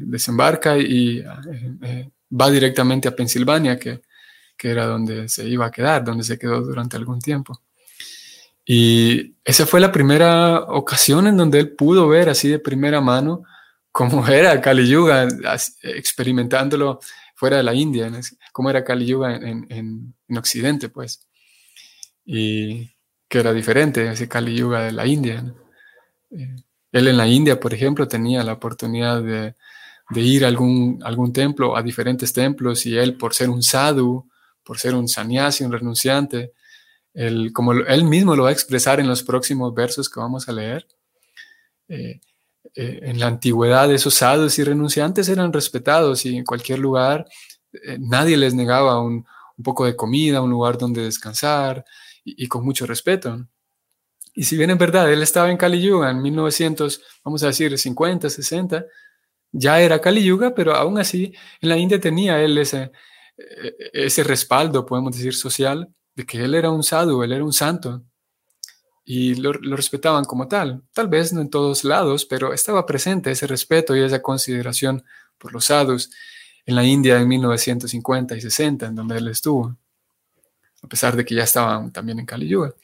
desembarca 0.00 0.76
y 0.76 1.18
eh, 1.18 1.24
eh, 1.82 2.10
va 2.30 2.50
directamente 2.50 3.08
a 3.08 3.16
Pensilvania, 3.16 3.78
que, 3.78 4.02
que 4.56 4.70
era 4.70 4.86
donde 4.86 5.28
se 5.28 5.48
iba 5.48 5.66
a 5.66 5.70
quedar, 5.70 6.04
donde 6.04 6.24
se 6.24 6.38
quedó 6.38 6.60
durante 6.60 6.96
algún 6.96 7.20
tiempo. 7.20 7.62
Y 8.68 9.36
esa 9.44 9.64
fue 9.64 9.80
la 9.80 9.92
primera 9.92 10.60
ocasión 10.62 11.28
en 11.28 11.36
donde 11.36 11.60
él 11.60 11.70
pudo 11.70 12.08
ver 12.08 12.28
así 12.28 12.48
de 12.48 12.58
primera 12.58 13.00
mano 13.00 13.44
cómo 13.92 14.26
era 14.28 14.60
Kali 14.60 14.86
Yuga, 14.86 15.26
experimentándolo 15.82 17.00
fuera 17.36 17.58
de 17.58 17.62
la 17.62 17.74
India, 17.74 18.10
cómo 18.50 18.70
era 18.70 18.82
Kali 18.82 19.06
Yuga 19.06 19.36
en, 19.36 19.66
en, 19.70 20.36
Occidente, 20.36 20.88
pues. 20.88 21.28
Y 22.24 22.90
que 23.28 23.38
era 23.38 23.52
diferente 23.52 24.10
ese 24.10 24.26
Kali 24.26 24.56
Yuga 24.56 24.80
de 24.86 24.92
la 24.92 25.06
India. 25.06 25.54
Eh, 26.30 26.56
él 26.92 27.08
en 27.08 27.16
la 27.16 27.28
India, 27.28 27.60
por 27.60 27.74
ejemplo, 27.74 28.08
tenía 28.08 28.42
la 28.42 28.54
oportunidad 28.54 29.22
de, 29.22 29.54
de 30.10 30.20
ir 30.20 30.44
a 30.44 30.48
algún, 30.48 30.98
algún 31.04 31.32
templo, 31.32 31.76
a 31.76 31.82
diferentes 31.82 32.32
templos, 32.32 32.86
y 32.86 32.96
él, 32.96 33.16
por 33.16 33.34
ser 33.34 33.50
un 33.50 33.62
sadhu, 33.62 34.28
por 34.64 34.78
ser 34.78 34.94
un 34.94 35.06
sannyasi, 35.06 35.62
un 35.62 35.72
renunciante, 35.72 36.52
como 37.52 37.72
él 37.72 38.04
mismo 38.04 38.34
lo 38.34 38.44
va 38.44 38.48
a 38.48 38.52
expresar 38.52 38.98
en 38.98 39.08
los 39.08 39.22
próximos 39.22 39.74
versos 39.74 40.08
que 40.08 40.20
vamos 40.20 40.48
a 40.48 40.52
leer, 40.52 40.86
eh, 41.88 42.20
eh, 42.78 43.00
en 43.04 43.18
la 43.18 43.26
antigüedad 43.26 43.90
esos 43.90 44.14
sadhus 44.14 44.58
y 44.58 44.64
renunciantes 44.64 45.30
eran 45.30 45.50
respetados 45.50 46.26
y 46.26 46.36
en 46.36 46.44
cualquier 46.44 46.78
lugar 46.78 47.26
eh, 47.72 47.96
nadie 47.98 48.36
les 48.36 48.54
negaba 48.54 49.00
un, 49.00 49.26
poco 49.64 49.86
de 49.86 49.96
comida, 49.96 50.42
un 50.42 50.50
lugar 50.50 50.76
donde 50.76 51.02
descansar 51.02 51.82
y, 52.22 52.46
con 52.46 52.62
mucho 52.62 52.84
respeto. 52.84 53.46
Y 54.34 54.44
si 54.44 54.58
bien 54.58 54.70
es 54.70 54.76
verdad, 54.76 55.10
él 55.10 55.22
estaba 55.22 55.50
en 55.50 55.56
Kali 55.56 55.80
Yuga 55.80 56.10
en 56.10 56.20
1900, 56.20 57.00
vamos 57.24 57.42
a 57.42 57.46
decir 57.46 57.78
50, 57.78 58.28
60, 58.28 58.84
ya 59.52 59.80
era 59.80 59.98
Kali 59.98 60.22
Yuga, 60.22 60.54
pero 60.54 60.74
aún 60.74 60.98
así 60.98 61.32
en 61.62 61.68
la 61.70 61.78
India 61.78 61.98
tenía 61.98 62.42
él 62.42 62.58
ese, 62.58 62.92
ese 63.94 64.22
respaldo, 64.24 64.84
podemos 64.84 65.16
decir, 65.16 65.34
social 65.34 65.88
de 66.14 66.26
que 66.26 66.44
él 66.44 66.54
era 66.54 66.70
un 66.70 66.82
sadhu, 66.82 67.22
él 67.22 67.32
era 67.32 67.44
un 67.44 67.54
santo, 67.54 68.04
y 69.08 69.36
lo, 69.36 69.52
respetaban 69.52 70.24
como 70.24 70.48
tal. 70.48 70.82
Tal 70.92 71.06
vez 71.06 71.32
no 71.32 71.40
en 71.40 71.48
todos 71.48 71.84
lados, 71.84 72.26
pero 72.26 72.52
estaba 72.52 72.84
presente 72.84 73.30
ese 73.30 73.46
respeto 73.46 73.96
y 73.96 74.02
esa 74.02 74.20
consideración 74.20 75.04
por 75.38 75.52
los 75.52 75.66
sadhus 75.66 76.10
en 76.66 76.74
la 76.74 76.84
India 76.84 77.16
en 77.18 77.28
1950 77.28 78.36
y 78.36 78.40
60, 78.40 78.86
en 78.86 78.96
donde 78.96 79.18
él 79.18 79.28
estuvo, 79.28 79.76
a 80.82 80.88
pesar 80.88 81.14
de 81.14 81.24
que 81.24 81.36
ya 81.36 81.44
estaban 81.44 81.92
también 81.92 82.18
en 82.18 82.26
Kali 82.26 82.48
Yuga. 82.48 82.74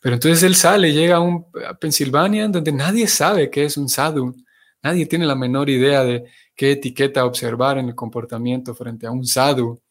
Pero 0.00 0.14
entonces 0.14 0.44
él 0.44 0.54
sale, 0.54 0.92
llega 0.92 1.16
a, 1.16 1.20
un, 1.20 1.46
Pensilvania, 1.80 2.46
donde 2.46 2.70
nadie 2.70 3.08
sabe 3.08 3.50
qué 3.50 3.64
es 3.64 3.76
un 3.76 3.88
sadhu, 3.88 4.36
nadie 4.84 5.06
tiene 5.06 5.26
la 5.26 5.34
menor 5.34 5.68
idea 5.68 6.04
de 6.04 6.26
qué 6.54 6.72
etiqueta 6.72 7.26
observar 7.26 7.78
en 7.78 7.88
el 7.88 7.96
comportamiento 7.96 8.72
frente 8.72 9.08
a 9.08 9.10
un 9.10 9.26
sadhu, 9.26 9.82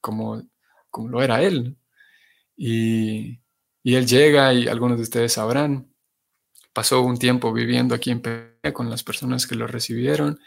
como, 0.00 0.42
como 0.90 1.08
lo 1.08 1.22
era 1.22 1.40
él. 1.40 1.76
Y, 2.56 3.39
él 3.84 4.06
llega 4.06 4.52
y 4.52 4.68
algunos 4.68 4.98
de 4.98 5.04
ustedes 5.04 5.32
sabrán, 5.32 5.92
pasó 6.72 7.02
un 7.02 7.18
tiempo 7.18 7.52
viviendo 7.52 7.94
aquí 7.94 8.10
en 8.10 8.20
Peña 8.20 8.72
con 8.72 8.90
las 8.90 9.02
personas 9.02 9.46
que 9.46 9.54
lo 9.54 9.66
recibieron 9.66 10.38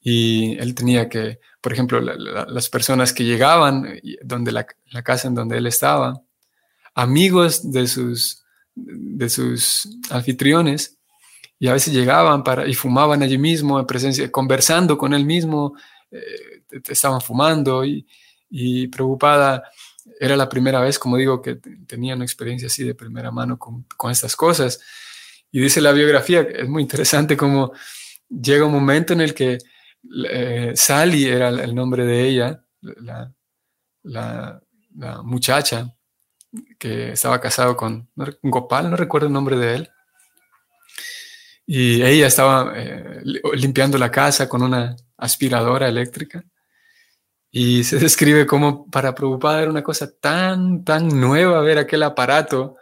y 0.00 0.56
él 0.58 0.74
tenía 0.74 1.08
que, 1.08 1.40
por 1.60 1.72
ejemplo, 1.72 2.00
las 2.00 2.68
personas 2.68 3.12
que 3.12 3.24
llegaban 3.24 4.00
donde 4.22 4.52
la, 4.52 4.66
casa 5.02 5.28
en 5.28 5.34
donde 5.34 5.58
él 5.58 5.66
estaba, 5.66 6.22
amigos 6.94 7.70
de 7.70 7.86
sus, 7.86 8.44
de 8.74 9.28
sus 9.28 9.88
anfitriones, 10.10 10.96
y 11.58 11.66
a 11.66 11.72
veces 11.72 11.92
llegaban 11.92 12.44
para, 12.44 12.68
y 12.68 12.74
fumaban 12.74 13.22
allí 13.22 13.36
mismo, 13.36 13.80
en 13.80 13.86
presencia, 13.86 14.30
conversando 14.30 14.96
con 14.96 15.12
él 15.12 15.24
mismo, 15.24 15.74
eh, 16.10 16.62
estaban 16.88 17.20
fumando 17.20 17.84
y, 17.84 18.06
y 18.48 18.86
preocupada 18.86 19.64
era 20.20 20.36
la 20.36 20.48
primera 20.48 20.80
vez, 20.80 20.98
como 20.98 21.16
digo, 21.16 21.42
que 21.42 21.56
tenía 21.86 22.14
una 22.14 22.24
experiencia 22.24 22.66
así 22.66 22.84
de 22.84 22.94
primera 22.94 23.30
mano 23.30 23.58
con, 23.58 23.86
estas 24.10 24.36
cosas. 24.36 24.80
Y 25.50 25.60
dice 25.60 25.80
la 25.80 25.92
biografía, 25.92 26.40
es 26.40 26.68
muy 26.68 26.82
interesante 26.82 27.36
como 27.36 27.72
llega 28.28 28.66
un 28.66 28.72
momento 28.72 29.12
en 29.12 29.20
el 29.20 29.34
que 29.34 29.58
eh, 30.30 30.72
Sally 30.74 31.26
era 31.26 31.48
el 31.48 31.74
nombre 31.74 32.04
de 32.04 32.28
ella, 32.28 32.64
la, 32.82 33.32
muchacha 35.22 35.94
que 36.78 37.12
estaba 37.12 37.40
casado 37.40 37.76
con 37.76 38.08
Gopal, 38.42 38.90
no 38.90 38.96
recuerdo 38.96 39.26
el 39.26 39.32
nombre 39.32 39.56
de 39.56 39.74
él. 39.74 39.90
Y 41.66 42.02
ella 42.02 42.26
estaba 42.26 42.72
eh, 42.76 43.20
limpiando 43.54 43.98
la 43.98 44.10
casa 44.10 44.48
con 44.48 44.62
una 44.62 44.96
aspiradora 45.18 45.86
eléctrica. 45.86 46.42
Y 47.50 47.84
se 47.84 47.98
describe 47.98 48.46
como 48.46 48.90
para 48.90 49.14
Prabhupada 49.14 49.62
era 49.62 49.70
una 49.70 49.82
cosa 49.82 50.10
tan, 50.10 50.84
tan 50.84 51.08
nueva 51.08 51.60
ver 51.60 51.78
aquel 51.78 52.02
aparato. 52.02 52.76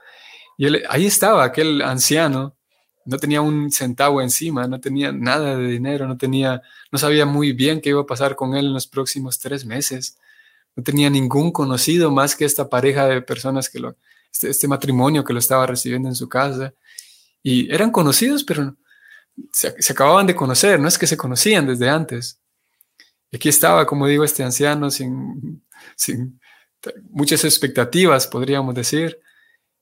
Y 0.58 0.66
ahí 0.88 1.06
estaba 1.06 1.44
aquel 1.44 1.82
anciano, 1.82 2.56
no 3.04 3.18
tenía 3.18 3.40
un 3.40 3.70
centavo 3.70 4.20
encima, 4.20 4.66
no 4.66 4.80
tenía 4.80 5.12
nada 5.12 5.56
de 5.56 5.68
dinero, 5.68 6.08
no 6.08 6.16
tenía, 6.16 6.62
no 6.90 6.98
sabía 6.98 7.26
muy 7.26 7.52
bien 7.52 7.80
qué 7.80 7.90
iba 7.90 8.00
a 8.00 8.06
pasar 8.06 8.34
con 8.36 8.54
él 8.54 8.66
en 8.66 8.72
los 8.74 8.86
próximos 8.86 9.38
tres 9.38 9.64
meses. 9.64 10.18
No 10.74 10.82
tenía 10.82 11.08
ningún 11.08 11.52
conocido 11.52 12.10
más 12.10 12.34
que 12.34 12.44
esta 12.44 12.68
pareja 12.68 13.06
de 13.06 13.22
personas 13.22 13.70
que 13.70 13.78
lo, 13.78 13.96
este, 14.32 14.50
este 14.50 14.68
matrimonio 14.68 15.24
que 15.24 15.32
lo 15.32 15.38
estaba 15.38 15.66
recibiendo 15.66 16.08
en 16.08 16.14
su 16.14 16.28
casa. 16.28 16.74
Y 17.42 17.72
eran 17.72 17.90
conocidos, 17.90 18.44
pero 18.44 18.76
se, 19.52 19.80
se 19.80 19.92
acababan 19.92 20.26
de 20.26 20.34
conocer, 20.34 20.80
no 20.80 20.88
es 20.88 20.98
que 20.98 21.06
se 21.06 21.16
conocían 21.16 21.66
desde 21.66 21.88
antes. 21.88 22.40
Aquí 23.32 23.48
estaba, 23.48 23.86
como 23.86 24.06
digo, 24.06 24.24
este 24.24 24.42
anciano 24.42 24.90
sin, 24.90 25.62
sin 25.96 26.40
muchas 27.10 27.44
expectativas, 27.44 28.26
podríamos 28.26 28.74
decir, 28.74 29.20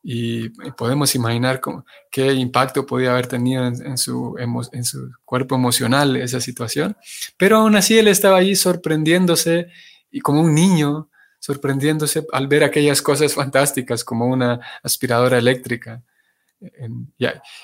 y, 0.06 0.50
podemos 0.76 1.14
imaginar 1.14 1.62
qué 2.10 2.32
impacto 2.34 2.84
podía 2.84 3.12
haber 3.12 3.26
tenido 3.26 3.66
en, 3.66 3.96
su, 3.96 4.36
en 4.38 4.84
su 4.84 5.10
cuerpo 5.24 5.54
emocional 5.54 6.16
esa 6.16 6.40
situación. 6.40 6.96
Pero 7.38 7.58
aún 7.58 7.74
así 7.74 7.98
él 7.98 8.08
estaba 8.08 8.36
allí 8.36 8.54
sorprendiéndose 8.54 9.68
y 10.10 10.20
como 10.20 10.42
un 10.42 10.54
niño, 10.54 11.10
sorprendiéndose 11.38 12.26
al 12.32 12.48
ver 12.48 12.64
aquellas 12.64 13.00
cosas 13.00 13.34
fantásticas 13.34 14.04
como 14.04 14.26
una 14.26 14.60
aspiradora 14.82 15.38
eléctrica. 15.38 16.02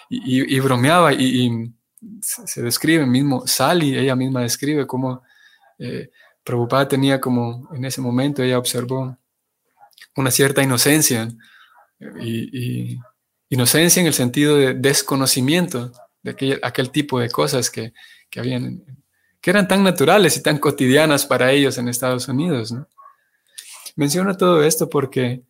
y, 0.09 0.61
bromeaba 0.61 1.13
y, 1.13 1.73
se 2.23 2.63
describe 2.63 3.05
mismo, 3.05 3.47
Sally, 3.47 3.99
ella 3.99 4.17
misma 4.17 4.41
describe 4.41 4.87
cómo 4.87 5.23
eh, 5.81 6.11
tenía 6.89 7.21
como 7.21 7.69
en 7.75 7.85
ese 7.85 8.01
momento, 8.01 8.43
ella 8.43 8.59
observó 8.59 9.17
una 10.17 10.31
cierta 10.31 10.63
inocencia 10.63 11.29
y, 12.21 12.99
inocencia 13.49 14.01
en 14.01 14.07
el 14.07 14.15
sentido 14.15 14.57
de 14.57 14.75
desconocimiento 14.75 15.93
de 16.23 16.31
aquel, 16.31 16.61
aquel 16.63 16.91
tipo 16.91 17.19
de 17.19 17.29
cosas 17.31 17.69
que, 17.69 17.93
que, 18.31 18.39
habían, 18.39 18.85
que 19.41 19.51
eran 19.51 19.67
tan 19.67 19.83
naturales 19.83 20.37
y 20.37 20.43
tan 20.43 20.59
cotidianas 20.59 21.27
para 21.27 21.51
ellos 21.51 21.77
en 21.79 21.89
Estados 21.89 22.29
Unidos. 22.29 22.71
¿no? 22.71 22.87
Menciono 23.97 24.37
todo 24.37 24.63
esto 24.63 24.89
porque 24.89 25.43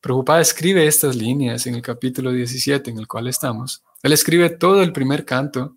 Prabhupada 0.00 0.40
escribe 0.40 0.86
estas 0.86 1.16
líneas 1.16 1.66
en 1.66 1.74
el 1.74 1.82
capítulo 1.82 2.30
17 2.30 2.90
en 2.90 2.98
el 2.98 3.08
cual 3.08 3.26
estamos. 3.26 3.82
Él 4.02 4.12
escribe 4.12 4.50
todo 4.50 4.82
el 4.82 4.92
primer 4.92 5.24
canto, 5.24 5.76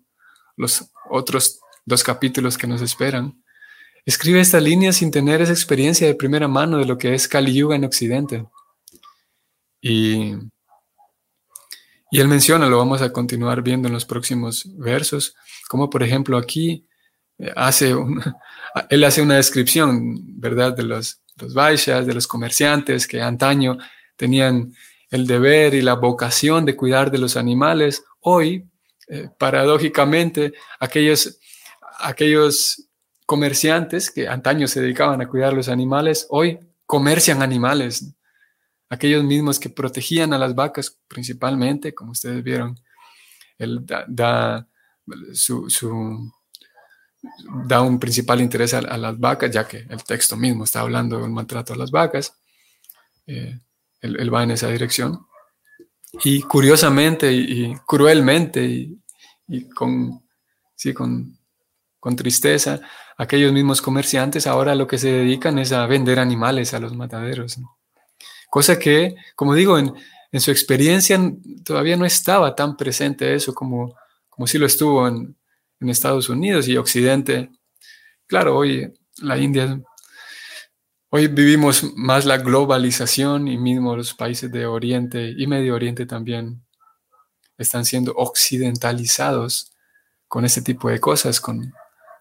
los 0.56 0.84
otros 1.10 1.58
dos 1.84 2.04
capítulos 2.04 2.56
que 2.56 2.68
nos 2.68 2.80
esperan. 2.80 3.41
Escribe 4.04 4.40
estas 4.40 4.62
líneas 4.62 4.96
sin 4.96 5.10
tener 5.10 5.40
esa 5.40 5.52
experiencia 5.52 6.06
de 6.06 6.14
primera 6.14 6.48
mano 6.48 6.78
de 6.78 6.86
lo 6.86 6.98
que 6.98 7.14
es 7.14 7.28
Kali 7.28 7.54
Yuga 7.54 7.76
en 7.76 7.84
Occidente. 7.84 8.44
Y, 9.80 10.34
y 12.10 12.20
él 12.20 12.28
menciona, 12.28 12.68
lo 12.68 12.78
vamos 12.78 13.00
a 13.00 13.12
continuar 13.12 13.62
viendo 13.62 13.88
en 13.88 13.94
los 13.94 14.04
próximos 14.04 14.64
versos, 14.76 15.34
como 15.68 15.88
por 15.88 16.02
ejemplo 16.02 16.36
aquí 16.36 16.86
eh, 17.38 17.52
hace 17.56 17.94
él 18.90 19.04
hace 19.04 19.22
una 19.22 19.36
descripción, 19.36 20.40
¿verdad?, 20.40 20.76
de 20.76 20.82
los, 20.82 21.20
los 21.36 21.54
de 21.54 22.14
los 22.14 22.26
comerciantes 22.26 23.06
que 23.06 23.22
antaño 23.22 23.78
tenían 24.16 24.74
el 25.10 25.26
deber 25.26 25.74
y 25.74 25.82
la 25.82 25.94
vocación 25.94 26.64
de 26.64 26.76
cuidar 26.76 27.10
de 27.10 27.18
los 27.18 27.36
animales. 27.36 28.02
Hoy, 28.20 28.66
eh, 29.08 29.28
paradójicamente, 29.38 30.54
aquellos, 30.80 31.38
aquellos 31.98 32.88
comerciantes 33.32 34.10
que 34.10 34.28
antaño 34.28 34.68
se 34.68 34.82
dedicaban 34.82 35.22
a 35.22 35.26
cuidar 35.26 35.54
los 35.54 35.70
animales, 35.70 36.26
hoy 36.28 36.58
comercian 36.84 37.40
animales. 37.40 38.14
Aquellos 38.90 39.24
mismos 39.24 39.58
que 39.58 39.70
protegían 39.70 40.34
a 40.34 40.38
las 40.38 40.54
vacas 40.54 40.98
principalmente, 41.08 41.94
como 41.94 42.10
ustedes 42.10 42.44
vieron, 42.44 42.78
él 43.56 43.86
da, 43.86 44.68
un 47.80 47.98
principal 47.98 48.42
interés 48.42 48.74
a, 48.74 48.98
las 48.98 49.18
vacas, 49.18 49.50
ya 49.50 49.66
que 49.66 49.78
el 49.78 50.04
texto 50.04 50.36
mismo 50.36 50.64
está 50.64 50.80
hablando 50.80 51.16
de 51.16 51.24
un 51.24 51.32
maltrato 51.32 51.72
a 51.72 51.76
las 51.76 51.90
vacas. 51.90 52.38
Eh, 53.26 53.58
él, 54.02 54.34
va 54.34 54.42
en 54.42 54.50
esa 54.50 54.68
dirección. 54.68 55.26
Y 56.22 56.42
curiosamente 56.42 57.32
y, 57.32 57.74
cruelmente 57.86 58.62
y, 59.48 59.68
con, 59.70 60.22
sí, 60.74 60.92
con, 60.92 61.38
con, 62.02 62.16
tristeza, 62.16 62.80
aquellos 63.16 63.52
mismos 63.52 63.80
comerciantes 63.80 64.48
ahora 64.48 64.74
lo 64.74 64.88
que 64.88 64.98
se 64.98 65.12
dedican 65.12 65.56
es 65.60 65.70
a 65.70 65.86
vender 65.86 66.18
animales 66.18 66.74
a 66.74 66.80
los 66.80 66.96
mataderos. 66.96 67.60
Cosa 68.50 68.76
que, 68.76 69.14
como 69.36 69.54
digo, 69.54 69.78
en, 69.78 69.94
su 70.40 70.50
experiencia 70.50 71.20
todavía 71.64 71.96
no 71.96 72.04
estaba 72.04 72.56
tan 72.56 72.76
presente 72.76 73.34
eso 73.34 73.54
como, 73.54 73.94
como 74.28 74.48
sí 74.48 74.58
lo 74.58 74.66
estuvo 74.66 75.06
en, 75.06 75.36
en 75.78 75.90
Estados 75.90 76.28
Unidos 76.28 76.66
y 76.66 76.76
Occidente. 76.76 77.50
Claro, 78.26 78.56
hoy 78.56 78.92
la 79.18 79.38
India, 79.38 79.80
hoy 81.08 81.28
vivimos 81.28 81.84
más 81.94 82.24
la 82.24 82.38
globalización 82.38 83.46
y 83.46 83.58
mismo 83.58 83.94
los 83.94 84.12
países 84.12 84.50
de 84.50 84.66
Oriente 84.66 85.32
y 85.36 85.46
Medio 85.46 85.76
Oriente 85.76 86.04
también 86.06 86.64
están 87.58 87.84
siendo 87.84 88.12
occidentalizados 88.16 89.70
con 90.26 90.44
este 90.44 90.62
tipo 90.62 90.88
de 90.88 90.98
cosas, 90.98 91.40
con, 91.40 91.72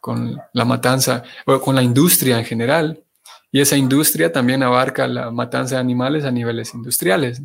con 0.02 0.38
la 0.52 0.66
matanza, 0.66 1.24
o 1.46 1.62
con 1.62 1.76
la 1.76 1.84
industria 1.84 2.38
en 2.38 2.46
general. 2.46 3.06
Y 3.52 3.62
esa 3.62 3.78
industria 3.78 4.34
también 4.34 4.64
abarca 4.64 5.08
la 5.08 5.32
matanza 5.32 5.76
de 5.76 5.82
animales 5.82 6.26
a 6.26 6.32
niveles 6.32 6.74
industriales. 6.74 7.42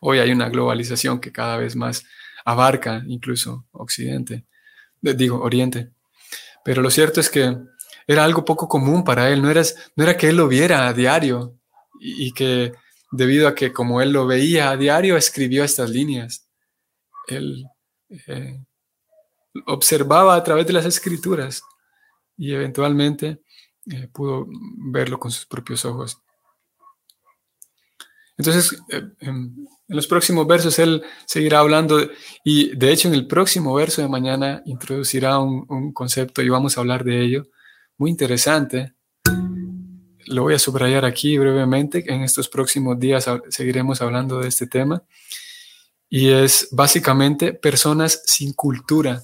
Hoy 0.00 0.18
hay 0.18 0.32
una 0.32 0.48
globalización 0.48 1.20
que 1.20 1.32
cada 1.32 1.58
vez 1.58 1.76
más 1.76 2.04
abarca 2.44 3.02
incluso 3.06 3.66
Occidente 3.72 4.46
digo, 5.02 5.40
Oriente. 5.40 5.90
Pero 6.64 6.82
lo 6.82 6.90
cierto 6.90 7.20
es 7.20 7.28
que 7.28 7.56
era 8.06 8.24
algo 8.24 8.44
poco 8.44 8.68
común 8.68 9.04
para 9.04 9.30
él, 9.30 9.42
no 9.42 9.50
era, 9.50 9.62
no 9.96 10.04
era 10.04 10.16
que 10.16 10.28
él 10.28 10.36
lo 10.36 10.48
viera 10.48 10.88
a 10.88 10.92
diario 10.92 11.58
y, 12.00 12.32
que 12.32 12.72
debido 13.10 13.48
a 13.48 13.54
que 13.54 13.72
como 13.72 14.00
él 14.00 14.12
lo 14.12 14.26
veía 14.26 14.70
a 14.70 14.76
diario, 14.76 15.16
escribió 15.16 15.64
estas 15.64 15.90
líneas. 15.90 16.48
Él 17.28 17.66
eh, 18.26 18.60
observaba 19.66 20.34
a 20.34 20.42
través 20.42 20.66
de 20.66 20.72
las 20.72 20.86
escrituras 20.86 21.62
y 22.36 22.52
eventualmente 22.52 23.42
eh, 23.90 24.08
pudo 24.12 24.46
verlo 24.48 25.18
con 25.18 25.30
sus 25.30 25.46
propios 25.46 25.84
ojos. 25.84 26.18
Entonces, 28.38 28.80
eh, 28.88 29.02
en 29.20 29.68
los 29.88 30.06
próximos 30.06 30.46
versos 30.46 30.78
él 30.78 31.02
seguirá 31.26 31.58
hablando 31.60 32.00
y 32.44 32.74
de 32.74 32.92
hecho 32.92 33.08
en 33.08 33.14
el 33.14 33.26
próximo 33.26 33.74
verso 33.74 34.02
de 34.02 34.08
mañana 34.08 34.62
introducirá 34.64 35.38
un, 35.38 35.92
concepto 35.92 36.42
y 36.42 36.48
vamos 36.48 36.76
a 36.76 36.80
hablar 36.80 37.04
de 37.04 37.22
ello. 37.22 37.44
Muy 37.98 38.10
interesante. 38.10 38.94
Lo 40.26 40.42
voy 40.42 40.54
a 40.54 40.58
subrayar 40.58 41.04
aquí 41.04 41.36
brevemente. 41.36 42.04
En 42.06 42.22
estos 42.22 42.48
próximos 42.48 42.98
días 42.98 43.28
seguiremos 43.50 44.00
hablando 44.00 44.40
de 44.40 44.48
este 44.48 44.66
tema. 44.66 45.02
Y 46.08 46.30
es 46.30 46.68
básicamente 46.72 47.52
personas 47.52 48.22
sin 48.26 48.52
cultura. 48.52 49.22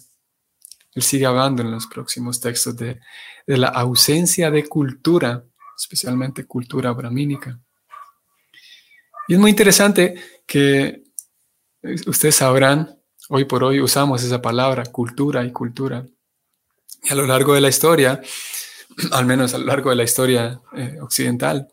Él 0.98 1.02
sigue 1.02 1.26
hablando 1.26 1.62
en 1.62 1.70
los 1.70 1.86
próximos 1.86 2.40
textos 2.40 2.76
de, 2.76 2.98
la 3.46 3.68
ausencia 3.68 4.50
de 4.50 4.66
cultura, 4.66 5.44
especialmente 5.76 6.44
cultura 6.44 6.90
brahmínica. 6.90 7.56
Y 9.28 9.34
es 9.34 9.38
muy 9.38 9.50
interesante 9.50 10.16
que 10.44 11.04
ustedes 12.04 12.34
sabrán, 12.34 12.98
hoy 13.28 13.44
por 13.44 13.62
hoy 13.62 13.80
usamos 13.80 14.24
esa 14.24 14.42
palabra, 14.42 14.86
cultura 14.86 15.44
y 15.44 15.52
cultura. 15.52 16.04
Y 17.04 17.12
a 17.12 17.14
lo 17.14 17.28
largo 17.28 17.54
de 17.54 17.60
la 17.60 17.68
historia, 17.68 18.20
al 19.12 19.24
menos 19.24 19.54
a 19.54 19.58
lo 19.58 19.66
largo 19.66 19.90
de 19.90 19.96
la 19.96 20.02
historia 20.02 20.60
eh, 20.76 20.98
occidental, 21.00 21.68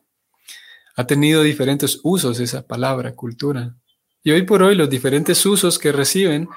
ha 0.97 1.07
tenido 1.07 1.41
diferentes 1.41 1.99
usos 2.03 2.39
esa 2.39 2.67
palabra, 2.67 3.15
cultura. 3.15 3.75
Y 4.21 4.29
hoy 4.29 4.43
por 4.43 4.61
hoy 4.61 4.75
los 4.75 4.87
diferentes 4.87 5.43
usos 5.47 5.79
que 5.79 5.91
reciben 5.91 6.47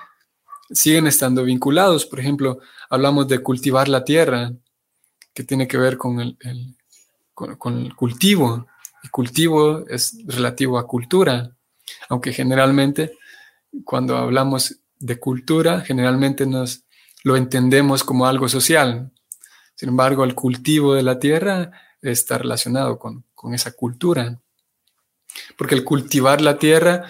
siguen 0.70 1.07
estando 1.07 1.44
vinculados. 1.44 2.07
Por 2.07 2.20
ejemplo, 2.20 2.61
hablamos 2.90 3.28
de 3.28 3.38
cultivar 3.40 3.88
la 3.88 4.04
tierra, 4.04 4.52
que 5.33 5.44
tiene 5.44 5.68
que 5.68 5.78
ver 5.78 5.96
con 5.96 6.20
el, 6.20 6.37
con 7.35 7.78
el 7.78 7.94
cultivo, 7.94 8.66
el 9.02 9.11
cultivo 9.11 9.85
es 9.88 10.16
relativo 10.26 10.78
a 10.78 10.87
cultura, 10.87 11.57
aunque 12.09 12.33
generalmente 12.33 13.12
cuando 13.85 14.16
hablamos 14.16 14.76
de 14.98 15.18
cultura, 15.18 15.81
generalmente 15.83 16.46
nos 16.46 16.85
lo 17.22 17.37
entendemos 17.37 18.02
como 18.02 18.26
algo 18.26 18.48
social. 18.48 19.12
Sin 19.74 19.90
embargo, 19.90 20.24
el 20.24 20.35
cultivo 20.35 20.94
de 20.94 21.02
la 21.02 21.18
tierra 21.18 21.70
está 22.02 22.38
relacionado 22.38 22.98
con, 22.98 23.24
esa 23.52 23.72
cultura. 23.72 24.40
Porque 25.57 25.76
el 25.76 25.85
cultivar 25.85 26.40
la 26.40 26.59
tierra 26.59 27.04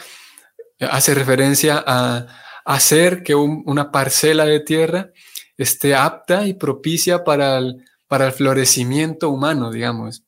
hace 0.81 1.14
referencia 1.14 1.83
a 1.87 2.27
hacer 2.69 3.23
que 3.23 3.35
una 3.35 3.91
parcela 3.91 4.45
de 4.45 4.61
tierra 4.61 5.11
esté 5.57 5.95
apta 5.95 6.47
y 6.47 6.53
propicia 6.53 7.25
para 7.25 7.57
el, 7.57 7.83
para 8.07 8.27
el 8.27 8.33
florecimiento 8.33 9.31
humano, 9.31 9.73
digamos. 9.73 10.23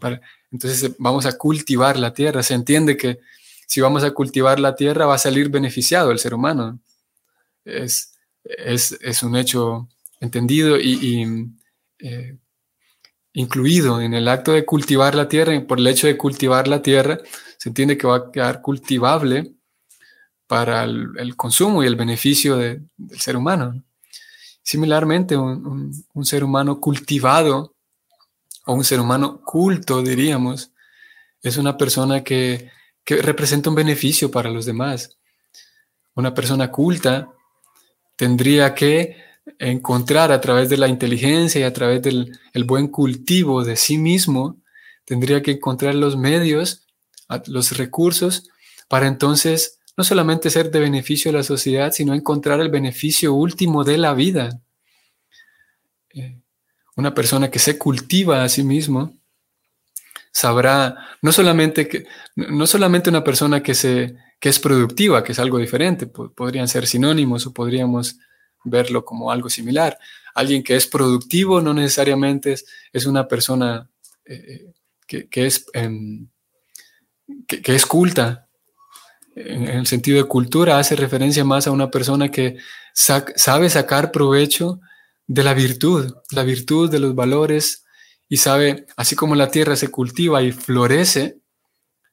Para, 0.00 0.20
entonces 0.50 0.82
eh, 0.82 0.94
vamos 0.98 1.24
a 1.24 1.38
cultivar 1.38 1.96
la 1.96 2.12
tierra. 2.12 2.42
Se 2.42 2.54
entiende 2.54 2.96
que 2.96 3.20
si 3.68 3.80
vamos 3.80 4.02
a 4.02 4.10
cultivar 4.10 4.58
la 4.58 4.74
tierra 4.74 5.06
va 5.06 5.14
a 5.14 5.18
salir 5.18 5.50
beneficiado 5.50 6.10
el 6.10 6.18
ser 6.18 6.34
humano. 6.34 6.80
Es, 7.64 8.12
es, 8.42 9.22
un 9.22 9.36
hecho 9.36 9.88
entendido 10.18 10.76
y, 10.76 11.48
eh, 12.00 12.36
incluido 13.34 14.00
en 14.00 14.14
el 14.14 14.26
acto 14.26 14.50
de 14.50 14.64
cultivar 14.64 15.14
la 15.14 15.28
tierra. 15.28 15.64
Por 15.64 15.78
el 15.78 15.86
hecho 15.86 16.08
de 16.08 16.18
cultivar 16.18 16.66
la 16.66 16.82
tierra, 16.82 17.20
se 17.56 17.68
entiende 17.68 17.96
que 17.96 18.08
va 18.08 18.16
a 18.16 18.32
quedar 18.32 18.60
cultivable 18.62 19.54
para 20.54 20.84
el, 20.84 21.34
consumo 21.34 21.82
y 21.82 21.88
el 21.88 21.96
beneficio 21.96 22.56
del 22.56 22.88
ser 23.18 23.36
humano. 23.36 23.82
Similarmente, 24.62 25.36
un, 25.36 25.92
un 26.12 26.24
ser 26.24 26.44
humano 26.44 26.78
cultivado 26.78 27.74
o 28.64 28.74
un 28.74 28.84
ser 28.84 29.00
humano 29.00 29.40
culto, 29.40 30.00
diríamos, 30.00 30.70
es 31.42 31.56
una 31.56 31.76
persona 31.76 32.22
que, 32.22 32.70
representa 33.04 33.68
un 33.68 33.74
beneficio 33.74 34.30
para 34.30 34.48
los 34.48 34.64
demás. 34.64 35.18
Una 36.14 36.32
persona 36.32 36.70
culta 36.70 37.28
tendría 38.14 38.76
que 38.76 39.16
encontrar 39.58 40.30
a 40.30 40.40
través 40.40 40.68
de 40.68 40.76
la 40.76 40.86
inteligencia 40.86 41.62
y 41.62 41.64
a 41.64 41.72
través 41.72 42.00
del 42.00 42.30
buen 42.64 42.86
cultivo 42.86 43.64
de 43.64 43.74
sí 43.74 43.98
mismo, 43.98 44.62
tendría 45.04 45.42
que 45.42 45.50
encontrar 45.50 45.96
los 45.96 46.16
medios, 46.16 46.86
los 47.46 47.76
recursos, 47.76 48.48
para 48.86 49.08
entonces 49.08 49.80
no 49.96 50.04
solamente 50.04 50.50
ser 50.50 50.70
de 50.70 50.80
beneficio 50.80 51.30
a 51.30 51.34
la 51.34 51.42
sociedad, 51.42 51.92
sino 51.92 52.14
encontrar 52.14 52.60
el 52.60 52.68
beneficio 52.68 53.34
último 53.34 53.84
de 53.84 53.98
la 53.98 54.14
vida. 54.14 54.60
Eh, 56.10 56.40
una 56.96 57.14
persona 57.14 57.50
que 57.50 57.58
se 57.58 57.78
cultiva 57.78 58.44
a 58.44 58.48
sí 58.48 58.62
mismo 58.62 59.14
sabrá, 60.32 60.96
no 61.22 61.32
solamente, 61.32 61.86
que, 61.86 62.06
no 62.36 62.66
solamente 62.66 63.10
una 63.10 63.22
persona 63.22 63.62
que, 63.62 63.74
se, 63.74 64.16
que 64.40 64.48
es 64.48 64.58
productiva, 64.58 65.22
que 65.22 65.32
es 65.32 65.38
algo 65.38 65.58
diferente, 65.58 66.06
podrían 66.06 66.68
ser 66.68 66.86
sinónimos 66.86 67.46
o 67.46 67.52
podríamos 67.52 68.18
verlo 68.64 69.04
como 69.04 69.30
algo 69.30 69.48
similar. 69.48 69.98
Alguien 70.34 70.64
que 70.64 70.74
es 70.74 70.86
productivo 70.86 71.60
no 71.60 71.72
necesariamente 71.72 72.56
es, 72.92 73.06
una 73.06 73.28
persona 73.28 73.88
eh, 74.24 74.72
que, 75.06 75.28
es, 75.46 75.66
em, 75.72 76.28
que, 77.46 77.74
es 77.74 77.86
culta. 77.86 78.43
En, 79.34 79.68
el 79.68 79.86
sentido 79.86 80.18
de 80.18 80.28
cultura 80.28 80.78
hace 80.78 80.96
referencia 80.96 81.44
más 81.44 81.66
a 81.66 81.72
una 81.72 81.90
persona 81.90 82.30
que 82.30 82.56
sabe 82.92 83.68
sacar 83.68 84.12
provecho 84.12 84.80
de 85.26 85.42
la 85.42 85.54
virtud, 85.54 86.14
la 86.30 86.42
virtud 86.42 86.90
de 86.90 87.00
los 87.00 87.14
valores 87.14 87.84
y 88.28 88.36
sabe, 88.36 88.86
así 88.96 89.16
como 89.16 89.34
la 89.34 89.50
tierra 89.50 89.76
se 89.76 89.88
cultiva 89.88 90.42
y 90.42 90.52
florece, 90.52 91.40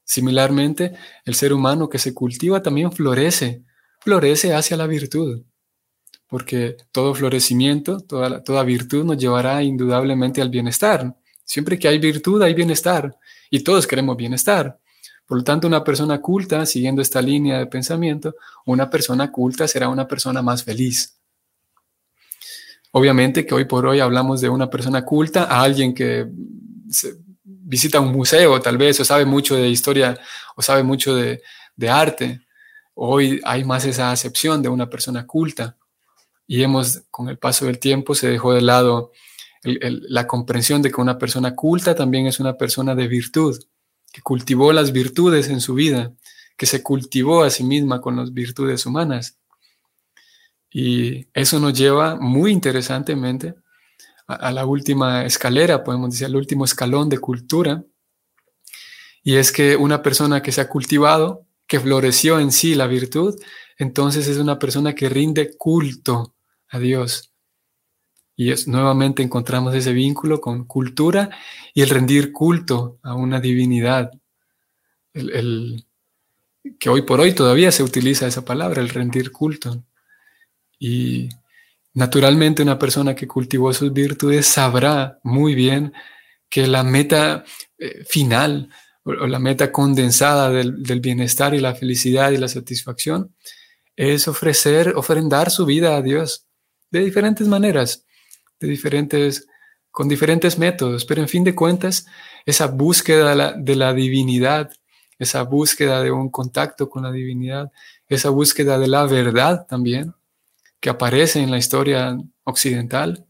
similarmente 0.03 0.93
el 1.25 1.36
ser 1.36 1.53
humano 1.53 1.88
que 1.89 1.99
se 1.99 2.13
cultiva 2.13 2.62
también 2.62 2.91
florece, 2.91 3.63
florece 3.99 4.53
hacia 4.53 4.75
la 4.75 4.88
virtud, 4.88 5.43
porque 6.27 6.75
todo 6.91 7.13
florecimiento, 7.13 7.99
toda, 8.01 8.63
virtud 8.63 9.05
nos 9.05 9.17
llevará 9.17 9.63
indudablemente 9.63 10.41
al 10.41 10.49
bienestar. 10.49 11.15
Siempre 11.43 11.77
que 11.77 11.88
hay 11.88 11.99
virtud 11.99 12.41
hay 12.41 12.53
bienestar 12.53 13.17
y 13.49 13.63
todos 13.63 13.88
queremos 13.88 14.17
bienestar. 14.17 14.79
Por 15.32 15.38
lo 15.38 15.44
tanto, 15.46 15.65
una 15.65 15.82
persona 15.82 16.20
culta, 16.20 16.65
siguiendo 16.65 17.02
esta 17.02 17.22
línea 17.22 17.58
de 17.58 17.65
pensamiento, 17.65 18.36
una 18.65 18.89
persona 18.89 19.32
culta 19.32 19.65
será 19.65 19.88
una 19.88 20.06
persona 20.06 20.41
más 20.41 20.62
feliz. 20.62 21.22
Obviamente 22.91 23.46
que 23.46 23.56
hoy 23.56 23.63
por 23.63 23.86
hoy 23.86 24.02
hablamos 24.02 24.41
de 24.41 24.50
una 24.50 24.70
persona 24.70 25.06
culta 25.06 25.46
a 25.46 25.62
alguien 25.62 25.94
que 25.94 26.28
visita 27.46 28.02
un 28.02 28.12
museo 28.12 28.60
tal 28.60 28.78
vez 28.78 29.00
o 29.00 29.06
sabe 29.06 29.24
mucho 29.24 29.56
de 29.56 29.70
historia 29.70 30.20
o 30.58 30.62
sabe 30.62 30.84
mucho 30.84 31.15
de, 31.15 31.41
arte. 31.89 32.41
Hoy 32.94 33.39
hay 33.46 33.63
más 33.63 33.86
esa 33.86 34.12
acepción 34.12 34.62
de 34.62 34.67
una 34.67 34.89
persona 34.89 35.26
culta 35.26 35.78
y 36.46 36.62
hemos, 36.62 37.04
con 37.10 37.30
el 37.30 37.38
paso 37.38 37.67
del 37.67 37.80
tiempo, 37.80 38.15
se 38.15 38.28
dejó 38.28 38.52
de 38.52 38.63
lado 38.63 39.13
la 39.63 40.28
comprensión 40.28 40.82
de 40.82 40.91
que 40.91 41.00
una 41.00 41.17
persona 41.17 41.56
culta 41.56 41.96
también 41.96 42.28
es 42.28 42.41
una 42.41 42.58
persona 42.58 42.96
de 42.96 43.08
virtud, 43.08 43.58
que 44.12 44.21
cultivó 44.21 44.74
las 44.74 44.91
virtudes 44.91 45.50
en 45.50 45.62
su 45.62 45.74
vida, 45.74 46.13
que 46.58 46.65
se 46.65 46.84
cultivó 46.84 47.43
a 47.43 47.50
sí 47.50 47.63
misma 47.63 48.02
con 48.02 48.15
las 48.17 48.34
virtudes 48.34 48.86
humanas. 48.86 49.38
Y 50.69 51.28
eso 51.34 51.60
nos 51.60 51.74
lleva 51.74 52.15
muy 52.15 52.52
interesantemente 52.52 53.56
a, 54.28 54.52
la 54.52 54.65
última 54.65 55.26
escalera, 55.26 55.84
podemos 55.84 56.12
decir, 56.12 56.28
al 56.28 56.36
último 56.36 56.65
escalón 56.65 57.10
de 57.10 57.17
cultura. 57.17 57.84
Y 59.24 59.36
es 59.36 59.52
que 59.52 59.76
una 59.76 60.02
persona 60.02 60.41
que 60.41 60.52
se 60.52 60.62
ha 60.62 60.69
cultivado, 60.69 61.45
que 61.67 61.80
floreció 61.80 62.39
en 62.39 62.52
sí 62.52 62.76
la 62.76 62.88
virtud, 62.88 63.39
entonces 63.78 64.28
es 64.28 64.38
una 64.38 64.60
persona 64.60 64.93
que 64.93 65.10
rinde 65.10 65.56
culto 65.58 66.36
a 66.69 66.80
Dios. 66.80 67.31
Y 68.41 68.49
es, 68.49 68.67
nuevamente 68.67 69.21
encontramos 69.21 69.75
ese 69.75 69.93
vínculo 69.93 70.41
con 70.41 70.65
cultura 70.65 71.30
y 71.75 71.84
el 71.84 71.89
rendir 71.89 72.32
culto 72.32 72.97
a 73.04 73.13
una 73.13 73.39
divinidad. 73.39 74.10
el, 75.13 75.86
que 76.80 76.89
hoy 76.89 77.04
por 77.04 77.19
hoy 77.19 77.34
todavía 77.34 77.71
se 77.71 77.84
utiliza 77.84 78.25
esa 78.25 78.43
palabra, 78.43 78.82
el 78.82 78.89
rendir 78.89 79.32
culto. 79.32 79.84
Y 80.80 81.30
naturalmente 81.93 82.63
una 82.63 82.80
persona 82.80 83.13
que 83.13 83.27
cultivó 83.27 83.71
sus 83.73 83.93
virtudes 83.93 84.47
sabrá 84.47 85.19
muy 85.21 85.54
bien 85.54 85.93
que 86.49 86.65
la 86.65 86.82
meta 86.82 87.43
eh, 87.77 88.04
final 88.10 88.69
o, 89.04 89.13
la 89.13 89.38
meta 89.38 89.71
condensada 89.71 90.49
del, 90.49 90.99
bienestar 90.99 91.54
y 91.54 91.60
la 91.60 91.75
felicidad 91.75 92.32
y 92.32 92.38
la 92.38 92.47
satisfacción 92.47 93.36
es 93.95 94.27
ofrecer, 94.27 94.93
ofrendar 94.95 95.51
su 95.51 95.67
vida 95.67 95.95
a 95.95 96.01
Dios 96.01 96.47
de 96.89 97.01
diferentes 97.01 97.47
maneras, 97.47 98.04
de 98.62 98.67
diferentes, 98.67 99.47
con 99.89 100.08
diferentes 100.08 100.58
métodos, 100.58 101.04
pero 101.04 101.21
en 101.21 101.28
fin 101.28 101.43
de 101.43 101.56
cuentas, 101.56 102.06
esa 102.45 102.67
búsqueda 102.67 103.54
de 103.58 103.76
la, 103.76 103.93
divinidad, 103.93 104.71
esa 105.19 105.41
búsqueda 105.41 106.02
de 106.02 106.12
un 106.12 106.30
contacto 106.30 106.89
con 106.89 107.04
la 107.04 107.12
divinidad, 107.12 107.71
esa 108.08 108.30
búsqueda 108.30 108.78
de 108.80 108.88
la 108.88 109.06
verdad 109.06 109.65
también, 109.67 110.13
que 110.80 110.89
aparece 110.89 111.41
en 111.41 111.52
la 111.52 111.58
historia 111.58 112.17
occidental, 112.43 113.26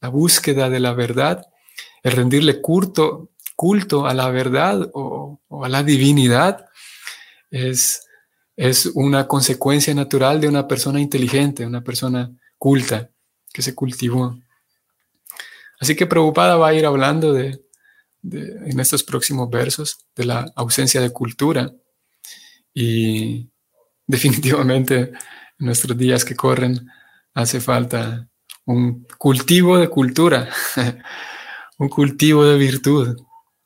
la 0.00 0.08
búsqueda 0.08 0.68
de 0.68 0.80
la 0.80 0.92
verdad, 0.92 1.46
el 2.02 2.12
rendirle 2.12 2.60
culto, 2.60 3.30
culto 3.54 4.06
a 4.06 4.14
la 4.14 4.28
verdad 4.30 4.90
o, 4.92 5.40
a 5.62 5.68
la 5.68 5.82
divinidad, 5.82 6.66
es, 7.50 8.06
es 8.56 8.86
una 8.94 9.26
consecuencia 9.26 9.94
natural 9.94 10.40
de 10.40 10.48
una 10.48 10.66
persona 10.68 11.00
inteligente, 11.00 11.66
una 11.66 11.82
persona 11.82 12.30
culta, 12.58 13.10
que 13.52 13.62
se 13.62 13.74
cultivó. 13.74 14.36
Así 15.80 15.94
que 15.94 16.06
Preocupada 16.06 16.56
va 16.56 16.68
a 16.68 16.74
ir 16.74 16.86
hablando 16.86 17.32
de, 17.32 17.60
en 18.22 18.80
estos 18.80 19.02
próximos 19.04 19.50
versos 19.50 20.06
de 20.14 20.24
la 20.24 20.50
ausencia 20.56 21.00
de 21.00 21.10
cultura 21.10 21.72
y 22.74 23.50
definitivamente 24.06 25.12
en 25.58 25.66
nuestros 25.66 25.96
días 25.96 26.24
que 26.24 26.36
corren 26.36 26.88
hace 27.34 27.60
falta 27.60 28.28
un 28.64 29.06
cultivo 29.18 29.78
de 29.78 29.88
cultura, 29.88 30.48
un 31.78 31.88
cultivo 31.88 32.44
de 32.44 32.58
virtud. 32.58 33.16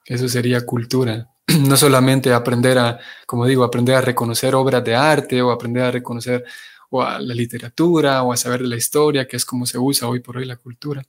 Eso 0.05 0.29
sería 0.29 0.64
cultura. 0.64 1.27
No 1.68 1.77
solamente 1.77 2.33
aprender 2.33 2.79
a, 2.79 3.01
como 3.27 3.44
digo, 3.44 3.64
aprender 3.64 3.96
a 3.96 4.01
reconocer 4.01 4.55
obras 4.55 4.85
de 4.85 4.94
arte 4.94 5.42
o 5.42 5.51
aprender 5.51 5.83
a 5.83 5.90
reconocer 5.90 6.44
o 6.90 7.03
a 7.03 7.18
la 7.20 7.35
literatura 7.35 8.23
o 8.23 8.33
a 8.33 8.37
saber 8.37 8.62
la 8.62 8.77
historia, 8.77 9.27
que 9.27 9.37
es 9.37 9.44
como 9.44 9.66
se 9.66 9.79
usa 9.79 10.09
hoy 10.09 10.20
por 10.20 10.37
hoy 10.37 10.44
la 10.44 10.57
cultura, 10.57 11.03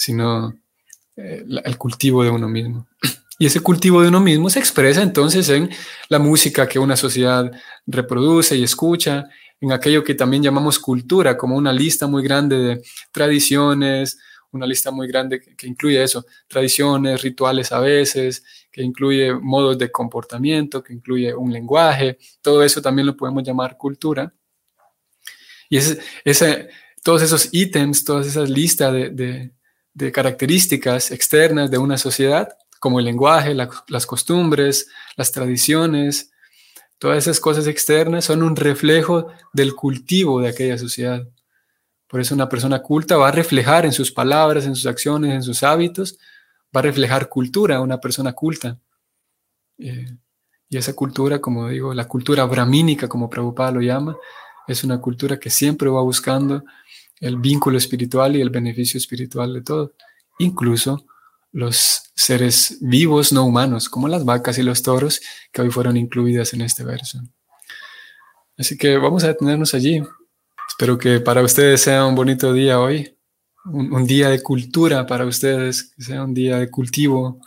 sino 0.00 0.58
eh, 1.14 1.44
el 1.62 1.76
cultivo 1.76 2.24
de 2.24 2.30
uno 2.30 2.48
mismo. 2.48 2.88
Y 3.38 3.46
ese 3.46 3.60
cultivo 3.60 4.02
de 4.02 4.08
uno 4.08 4.20
mismo 4.20 4.50
se 4.50 4.58
expresa 4.58 5.00
entonces 5.00 5.48
en 5.48 5.70
la 6.10 6.18
música 6.18 6.68
que 6.68 6.78
una 6.78 6.94
sociedad 6.94 7.50
reproduce 7.86 8.54
y 8.54 8.62
escucha, 8.62 9.30
en 9.62 9.72
aquello 9.72 10.04
que 10.04 10.14
también 10.14 10.42
llamamos 10.42 10.78
cultura, 10.78 11.38
como 11.38 11.56
una 11.56 11.72
lista 11.72 12.06
muy 12.06 12.22
grande 12.22 12.58
de 12.58 12.82
tradiciones, 13.10 14.18
una 14.50 14.66
lista 14.66 14.90
muy 14.90 15.08
grande 15.08 15.40
que, 15.40 15.66
incluye 15.66 16.02
eso, 16.02 16.26
tradiciones, 16.48 17.22
rituales 17.22 17.72
a 17.72 17.80
veces, 17.80 18.44
que 18.70 18.82
incluye 18.82 19.32
modos 19.32 19.78
de 19.78 19.90
comportamiento, 19.90 20.82
que 20.82 20.92
incluye 20.92 21.34
un 21.34 21.50
lenguaje, 21.50 22.18
todo 22.42 22.62
eso 22.62 22.82
también 22.82 23.06
lo 23.06 23.16
podemos 23.16 23.42
llamar 23.42 23.78
cultura. 23.78 24.30
Y 25.70 25.78
ese, 25.78 26.68
todos 27.02 27.22
esos 27.22 27.48
ítems, 27.52 28.04
todas 28.04 28.26
esas 28.26 28.50
listas 28.50 28.92
de, 28.92 29.50
características 30.12 31.10
externas 31.10 31.70
de 31.70 31.78
una 31.78 31.98
sociedad, 31.98 32.48
como 32.78 32.98
el 32.98 33.04
lenguaje, 33.04 33.54
las 33.54 34.06
costumbres, 34.06 34.88
las 35.16 35.32
tradiciones, 35.32 36.30
Todas 37.00 37.16
esas 37.16 37.40
cosas 37.40 37.66
externas 37.66 38.26
son 38.26 38.42
un 38.42 38.54
reflejo 38.54 39.28
del 39.54 39.74
cultivo 39.74 40.42
de 40.42 40.50
aquella 40.50 40.76
sociedad. 40.76 41.26
Por 42.06 42.20
eso 42.20 42.34
una 42.34 42.50
persona 42.50 42.82
culta 42.82 43.16
va 43.16 43.28
a 43.28 43.32
reflejar 43.32 43.86
en 43.86 43.94
sus 43.94 44.12
palabras, 44.12 44.66
en 44.66 44.76
sus 44.76 44.84
acciones, 44.84 45.32
en 45.32 45.42
sus 45.42 45.62
hábitos, 45.62 46.18
va 46.76 46.80
a 46.80 46.82
reflejar 46.82 47.30
cultura, 47.30 47.80
una 47.80 47.98
persona 47.98 48.34
culta. 48.34 48.78
Eh, 49.78 50.14
y 50.68 50.76
esa 50.76 50.92
cultura, 50.92 51.40
como 51.40 51.70
digo, 51.70 51.94
la 51.94 52.06
cultura 52.06 52.44
brahmínica, 52.44 53.08
como 53.08 53.30
Prabhupada 53.30 53.70
lo 53.70 53.80
llama, 53.80 54.14
es 54.68 54.84
una 54.84 55.00
cultura 55.00 55.40
que 55.40 55.48
siempre 55.48 55.88
va 55.88 56.02
buscando 56.02 56.64
el 57.20 57.36
vínculo 57.36 57.78
espiritual 57.78 58.34
y 58.36 58.40
el 58.40 58.50
beneficio 58.50 58.98
espiritual 58.98 59.54
de 59.54 59.62
todo, 59.62 59.94
incluso 60.38 61.04
los 61.52 62.02
seres 62.14 62.78
vivos 62.80 63.32
no 63.32 63.44
humanos, 63.44 63.88
como 63.88 64.08
las 64.08 64.24
vacas 64.24 64.58
y 64.58 64.62
los 64.62 64.82
toros, 64.82 65.20
que 65.52 65.62
hoy 65.62 65.70
fueron 65.70 65.96
incluidas 65.96 66.54
en 66.54 66.62
este 66.62 66.84
verso. 66.84 67.20
Así 68.56 68.76
que 68.76 68.96
vamos 68.98 69.24
a 69.24 69.28
detenernos 69.28 69.74
allí. 69.74 70.02
Espero 70.68 70.98
que 70.98 71.20
para 71.20 71.42
ustedes 71.42 71.80
sea 71.80 72.04
un 72.04 72.14
bonito 72.14 72.52
día 72.52 72.78
hoy, 72.78 73.16
un, 73.64 74.06
día 74.06 74.28
de 74.28 74.42
cultura 74.42 75.06
para 75.06 75.24
ustedes, 75.24 75.94
que 75.96 76.02
sea 76.02 76.24
un 76.24 76.34
día 76.34 76.58
de 76.58 76.70
cultivo. 76.70 77.40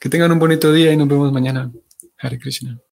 Que 0.00 0.08
tengan 0.08 0.32
un 0.32 0.38
bonito 0.38 0.72
día 0.72 0.92
y 0.92 0.96
nos 0.96 1.08
vemos 1.08 1.32
mañana. 1.32 1.70
Hare 2.18 2.38
Krishna. 2.38 2.82